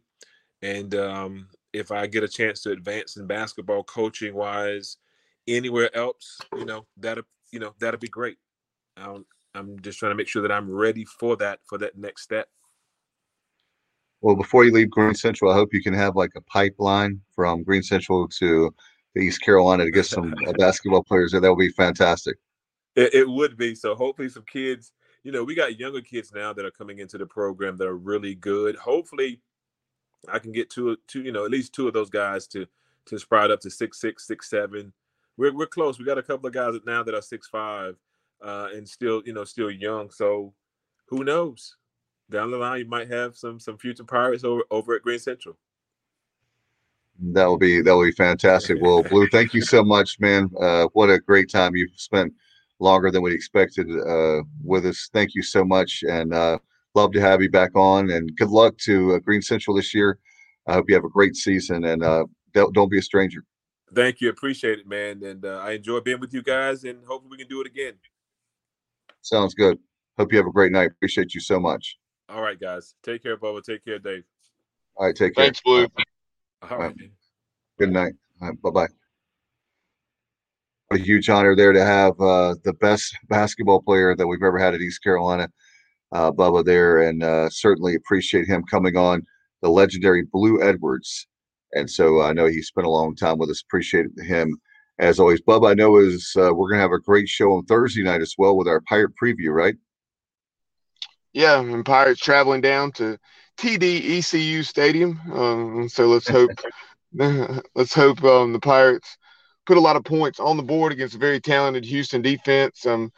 [0.62, 4.98] And um, if I get a chance to advance in basketball coaching wise,
[5.48, 8.38] anywhere else, you know, that'll you know that'll be great.
[8.98, 12.24] Um, I'm just trying to make sure that I'm ready for that for that next
[12.24, 12.50] step.
[14.22, 17.64] Well, before you leave Greene Central, I hope you can have like a pipeline from
[17.64, 18.74] Greene Central to
[19.18, 21.42] East Carolina to get some uh, basketball players there.
[21.42, 22.38] That would be fantastic.
[22.96, 23.76] It, it, would be.
[23.76, 24.92] So hopefully, some kids.
[25.24, 27.98] You know, we got younger kids now that are coming into the program that are
[27.98, 28.76] really good.
[28.76, 29.42] Hopefully,
[30.32, 32.66] I can get two, two, you know, at least two of those guys to
[33.06, 34.94] to sprout up to six, six, six, seven.
[35.38, 35.98] We're we're close.
[35.98, 37.96] We got a couple of guys now that are six five,
[38.42, 40.10] uh, and still, you know, still young.
[40.12, 40.54] So
[41.08, 41.76] who knows?
[42.30, 45.58] Down the line, you might have some some future pirates over over at Greene Central.
[47.34, 48.78] That will be that will be fantastic.
[48.80, 50.50] Well, Blue, thank you so much, man.
[50.62, 52.32] Uh, what a great time you've spent
[52.80, 55.10] longer than we expected uh, with us.
[55.12, 56.60] Thank you so much, and uh,
[56.96, 58.12] love to have you back on.
[58.12, 60.20] And good luck to uh, Greene Central this year.
[60.68, 63.44] I hope you have a great season, and uh, don't, don't be a stranger.
[63.94, 65.24] Thank you, appreciate it, man.
[65.24, 67.94] And uh, I enjoy being with you guys, and hopefully we can do it again.
[69.22, 69.78] Sounds good.
[70.18, 70.92] Hope you have a great night.
[70.92, 71.98] Appreciate you so much.
[72.30, 72.96] All right, guys.
[73.04, 73.64] Take care, Bubba.
[73.64, 74.24] Take care, Dave.
[74.96, 75.46] All right, take care.
[75.46, 75.88] Thanks, Blue.
[76.70, 76.96] All right.
[77.78, 78.14] Good night.
[78.42, 78.88] Right, bye bye.
[80.92, 84.74] A huge honor there to have uh, the best basketball player that we've ever had
[84.74, 85.50] at East Carolina,
[86.12, 89.24] uh, Bubba, there, and uh, certainly appreciate him coming on
[89.62, 91.28] the legendary Blue Edwards.
[91.74, 93.62] And so I know he spent a long time with us.
[93.62, 94.60] Appreciate him
[95.00, 95.42] as always.
[95.42, 98.22] Bub, I know is uh, we're going to have a great show on Thursday night
[98.22, 99.76] as well with our Pirate preview, right?
[101.34, 103.18] Yeah, and Pirates traveling down to
[103.58, 105.20] TDECU Stadium.
[105.32, 106.52] Um, so let's hope
[107.76, 109.18] let's hope um, the Pirates
[109.66, 112.86] put a lot of points on the board against a very talented Houston defense.
[112.86, 113.12] Um,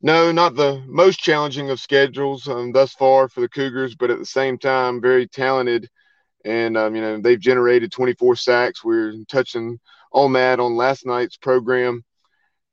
[0.00, 4.18] no, not the most challenging of schedules um, thus far for the Cougars, but at
[4.18, 5.88] the same time, very talented.
[6.44, 8.82] And um, you know they've generated 24 sacks.
[8.82, 9.78] We're touching
[10.12, 12.04] on that on last night's program,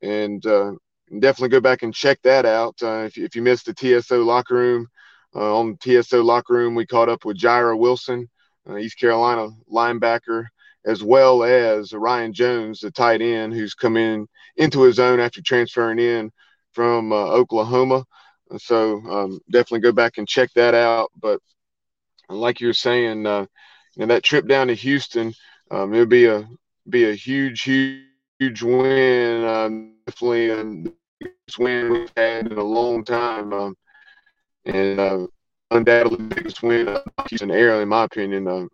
[0.01, 0.73] and uh,
[1.19, 2.75] definitely go back and check that out.
[2.81, 4.87] Uh, if, if you missed the TSO locker room,
[5.35, 8.29] uh, on TSO locker room, we caught up with Jaira Wilson,
[8.69, 10.45] uh, East Carolina linebacker,
[10.85, 14.27] as well as Ryan Jones, the tight end, who's come in
[14.57, 16.31] into his own after transferring in
[16.73, 18.05] from uh, Oklahoma.
[18.57, 21.11] So um, definitely go back and check that out.
[21.19, 21.39] But
[22.29, 23.45] like you're saying, uh,
[23.95, 25.33] you know, that trip down to Houston,
[25.69, 26.47] um, it'll be a
[26.89, 28.03] be a huge, huge,
[28.39, 29.43] huge win.
[29.43, 33.75] Um, definitely, um, biggest win we've had in a long time, um,
[34.65, 35.27] and uh,
[35.71, 38.47] undoubtedly the biggest win of Houston era, in my opinion.
[38.47, 38.65] Uh,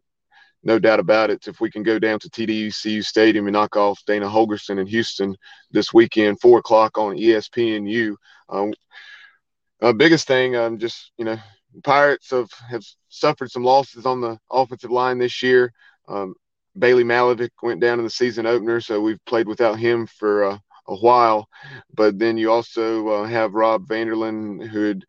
[0.63, 1.47] no doubt about it.
[1.47, 5.35] If we can go down to TDECU Stadium and knock off Dana Holgorsen in Houston
[5.71, 8.15] this weekend, four o'clock on ESPNU.
[8.49, 8.73] Um,
[9.81, 11.37] uh, biggest thing, um, just you know,
[11.83, 15.71] Pirates have have suffered some losses on the offensive line this year.
[16.07, 16.33] Um,
[16.77, 20.57] Bailey Malovic went down in the season opener, so we've played without him for uh,
[20.87, 21.47] a while.
[21.93, 25.05] But then you also uh, have Rob Vanderlyn, who had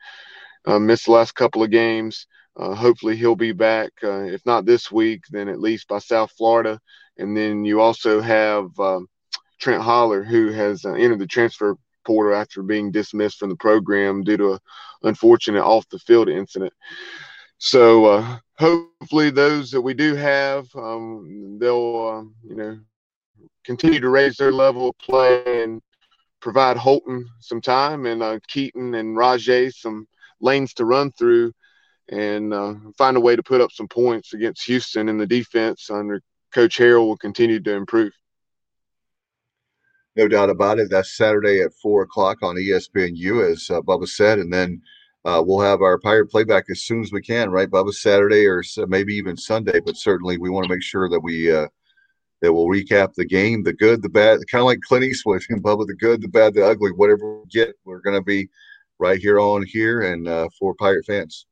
[0.65, 2.27] uh, missed the last couple of games.
[2.57, 3.91] Uh, hopefully, he'll be back.
[4.03, 6.81] Uh, if not this week, then at least by South Florida.
[7.19, 9.09] And then you also have um,
[9.59, 11.77] Trent Holler, who has uh, entered the transfer
[12.07, 14.59] portal after being dismissed from the program due to an
[15.03, 16.73] unfortunate off the field incident.
[17.59, 22.79] So hopefully, those that we do have, um, they'll uh, you know
[23.65, 25.83] continue to raise their level of play and
[26.41, 30.07] provide Holton some time and uh, Keaton and Rahjai some
[30.41, 31.53] lanes to run through
[32.09, 35.91] and uh, find a way to put up some points against Houston in the defense
[35.91, 36.23] under
[36.53, 38.13] Coach Harrell will continue to improve.
[40.15, 40.89] No doubt about it.
[40.89, 44.81] That's Saturday at four o'clock on ESPNU, as uh, Bubba said, and then
[45.27, 47.93] uh, we'll have our pirate playback as soon as we can, right, Bubba?
[47.93, 51.67] Saturday or maybe even Sunday, but certainly we want to make sure that we uh,
[52.43, 55.63] that will recap the game, the good, the bad, kind of like Clint Eastwood and
[55.65, 58.49] Bubba, the good, the bad, the ugly, whatever we get, we're going to be
[59.01, 61.47] right here on here and uh, for Pirate fans.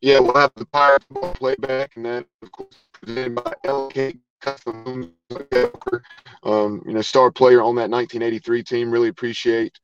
[0.00, 1.04] Yeah, we'll have the Pirate
[1.34, 4.18] playback, and then of course presented by LK
[6.42, 8.90] um, you know, star player on that 1983 team.
[8.90, 9.78] Really appreciate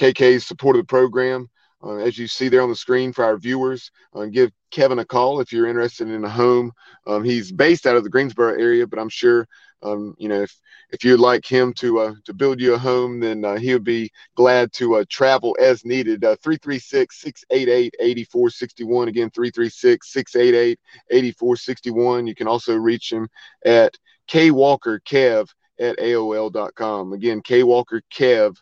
[0.00, 1.50] KK's support of the program.
[1.82, 5.04] Uh, as you see there on the screen for our viewers, uh, give Kevin a
[5.04, 6.72] call if you're interested in a home.
[7.06, 9.48] Um, he's based out of the Greensboro area, but I'm sure
[9.82, 10.54] um, you know if
[10.90, 13.84] if you'd like him to uh, to build you a home, then uh, he would
[13.84, 16.24] be glad to uh, travel as needed.
[16.24, 19.08] Uh, 336-688-8461.
[19.08, 22.28] Again, 336-688-8461.
[22.28, 23.28] You can also reach him
[23.64, 23.96] at
[24.28, 25.48] kwalkerkev
[25.78, 27.12] at aol.com.
[27.12, 28.56] Again, kwalkerkev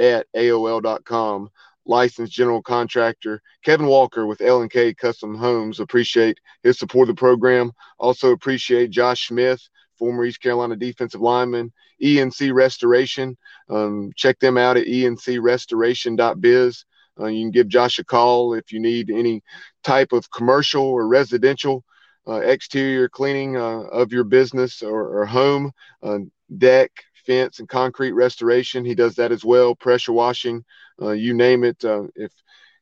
[0.00, 1.50] at aol.com
[1.86, 5.80] licensed general contractor Kevin Walker with L&K Custom Homes.
[5.80, 7.72] Appreciate his support of the program.
[7.98, 9.60] Also appreciate Josh Smith,
[9.98, 11.72] former East Carolina defensive lineman,
[12.02, 13.36] ENC Restoration.
[13.68, 16.84] Um, check them out at encrestoration.biz.
[17.18, 19.42] Uh, you can give Josh a call if you need any
[19.82, 21.84] type of commercial or residential
[22.26, 25.72] uh, exterior cleaning uh, of your business or, or home,
[26.02, 26.18] uh,
[26.56, 26.90] deck,
[27.20, 28.84] fence, and concrete restoration.
[28.84, 29.74] He does that as well.
[29.74, 30.64] Pressure washing,
[31.00, 31.84] uh, you name it.
[31.84, 32.32] Uh, if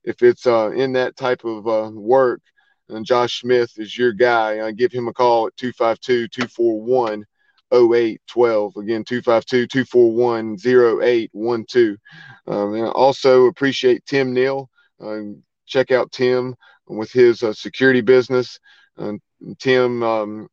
[0.04, 2.40] if it's uh, in that type of uh, work,
[2.88, 7.24] and Josh Smith is your guy, uh, give him a call at 252 241
[7.72, 8.76] 0812.
[8.76, 11.96] Again, 252 241 0812.
[12.46, 14.70] Um, also appreciate Tim Neal.
[15.00, 16.54] Um, check out Tim
[16.86, 18.58] with his uh, security business.
[19.58, 20.48] Tim, um,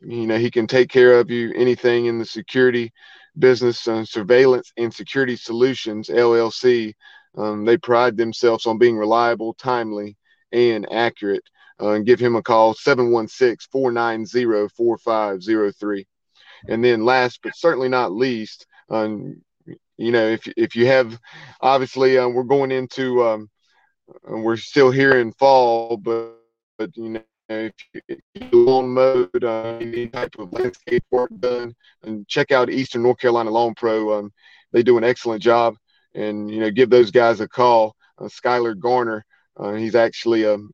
[0.00, 2.92] you know, he can take care of you anything in the security
[3.38, 6.94] business, uh, surveillance and security solutions, LLC.
[7.36, 10.16] Um, they pride themselves on being reliable, timely,
[10.52, 11.44] and accurate.
[11.80, 16.06] Uh, and give him a call 716 490 4503.
[16.68, 19.42] And then, last but certainly not least, um,
[19.96, 21.18] you know, if, if you have
[21.60, 23.50] obviously, uh, we're going into, um,
[24.22, 26.36] we're still here in fall, but,
[26.78, 27.22] but you know,
[27.52, 33.02] if you lawn mowed, uh, any type of landscape work done, and check out Eastern
[33.02, 34.18] North Carolina Lawn Pro.
[34.18, 34.32] Um,
[34.72, 35.76] they do an excellent job,
[36.14, 37.94] and you know, give those guys a call.
[38.18, 39.24] Uh, Skylar Garner,
[39.56, 40.70] uh, he's actually a, you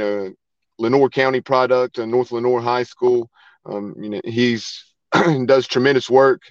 [0.00, 0.32] know,
[0.78, 3.30] Lenoir County product, uh, North Lenoir High School.
[3.66, 4.84] Um, you know, he's
[5.46, 6.42] does tremendous work,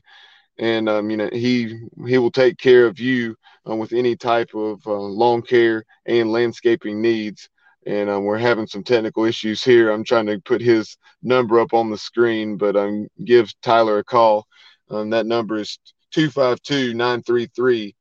[0.58, 3.36] and um, you know, he he will take care of you
[3.70, 7.50] uh, with any type of uh, lawn care and landscaping needs
[7.86, 9.92] and um, we're having some technical issues here.
[9.92, 14.04] I'm trying to put his number up on the screen, but um, give Tyler a
[14.04, 14.46] call.
[14.90, 15.80] Um, that number is
[16.12, 17.96] 252 933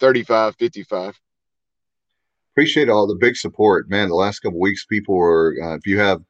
[0.00, 1.14] 3555.
[2.52, 4.08] Appreciate all the big support, man.
[4.08, 6.20] The last couple weeks, people were, uh, if you have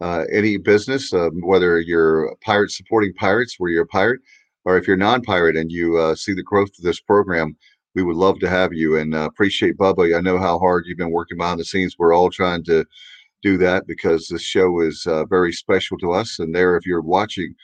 [0.00, 4.20] uh, any business, uh, whether you're pirate supporting pirates, where you're a pirate,
[4.64, 7.56] or if you're non pirate and you uh, see the growth of this program,
[7.96, 10.14] we would love to have you and uh, appreciate Bubba.
[10.16, 11.96] I know how hard you've been working behind the scenes.
[11.98, 12.84] We're all trying to
[13.42, 16.38] do that because this show is uh, very special to us.
[16.38, 17.54] And there, if you're watching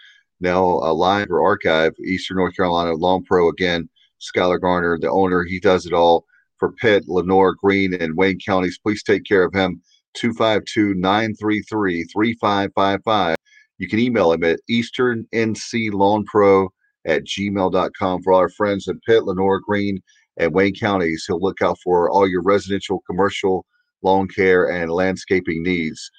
[0.41, 3.91] now uh, live or archive, Eastern North Carolina Lawn Pro again,
[4.23, 6.25] Skylar Garner, the owner, he does it all
[6.59, 8.79] for Pitt, Lenoir, Greene, and Wayne counties.
[8.79, 9.83] Please take care of him.
[10.15, 13.37] 252 933 3555.
[13.77, 16.69] You can email him at easternnc
[17.05, 20.01] at gmail.com for all our friends in Pitt, Lenoir, Greene,
[20.39, 21.25] and Wayne counties.
[21.27, 23.65] He'll look out for all your residential, commercial,
[24.03, 26.11] lawn care, and landscaping needs.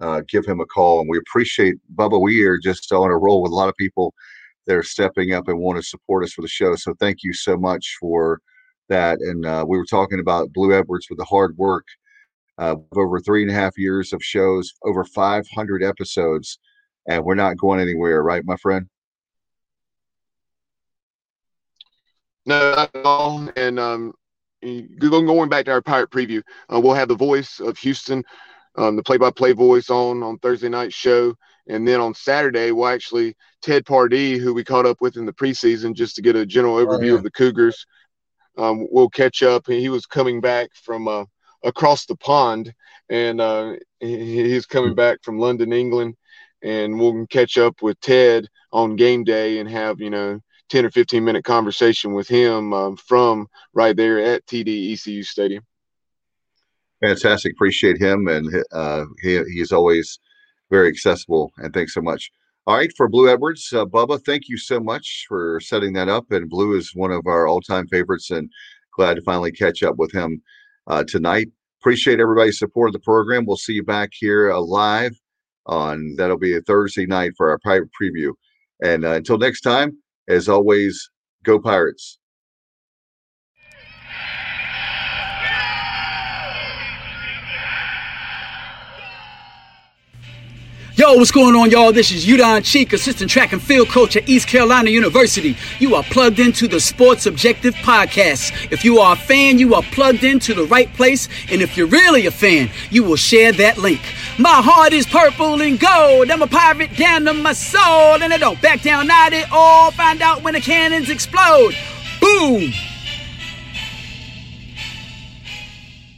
[0.00, 1.00] Uh, give him a call.
[1.00, 2.20] And we appreciate Bubba.
[2.20, 4.14] We are just on a roll with a lot of people
[4.66, 6.76] that are stepping up and want to support us for the show.
[6.76, 8.40] So thank you so much for
[8.88, 9.18] that.
[9.20, 11.84] And uh, we were talking about Blue Edwards with the hard work
[12.58, 16.58] uh, over three and a half years of shows, over 500 episodes,
[17.08, 18.88] and we're not going anywhere, right, my friend?
[22.48, 23.46] No, not at all.
[23.56, 24.14] And um,
[24.62, 26.42] going back to our pirate preview,
[26.72, 28.24] uh, we'll have the voice of Houston,
[28.74, 31.34] um, the play-by-play voice on on Thursday night show,
[31.68, 35.32] and then on Saturday we'll actually Ted Pardee, who we caught up with in the
[35.32, 37.14] preseason, just to get a general oh, overview oh, yeah.
[37.16, 37.84] of the Cougars.
[38.56, 39.66] Um, we'll catch up.
[39.66, 41.26] He was coming back from uh,
[41.62, 42.72] across the pond,
[43.10, 46.16] and uh, he, he's coming back from London, England,
[46.62, 50.90] and we'll catch up with Ted on game day and have you know 10 or
[50.90, 55.64] 15 minute conversation with him um, from right there at TDECU Stadium.
[57.00, 57.52] Fantastic.
[57.52, 58.26] Appreciate him.
[58.28, 60.18] And uh, he, he's always
[60.70, 61.52] very accessible.
[61.58, 62.30] And thanks so much.
[62.66, 62.92] All right.
[62.96, 66.30] For Blue Edwards, uh, Bubba, thank you so much for setting that up.
[66.32, 68.50] And Blue is one of our all time favorites and
[68.94, 70.42] glad to finally catch up with him
[70.86, 71.48] uh, tonight.
[71.80, 73.46] Appreciate everybody's support of the program.
[73.46, 75.18] We'll see you back here uh, live
[75.66, 78.32] on that'll be a Thursday night for our private preview.
[78.82, 81.10] And uh, until next time, as always,
[81.42, 82.18] go Pirates.
[90.98, 91.92] Yo, what's going on, y'all?
[91.92, 95.56] This is Udon Cheek, assistant track and field coach at East Carolina University.
[95.78, 98.72] You are plugged into the Sports Objective Podcast.
[98.72, 101.28] If you are a fan, you are plugged into the right place.
[101.52, 104.00] And if you're really a fan, you will share that link.
[104.40, 106.30] My heart is purple and gold.
[106.30, 108.22] I'm a pirate down to my soul.
[108.22, 109.90] And I don't back down, at all.
[109.90, 111.74] Find out when the cannons explode.
[112.20, 112.72] Boom!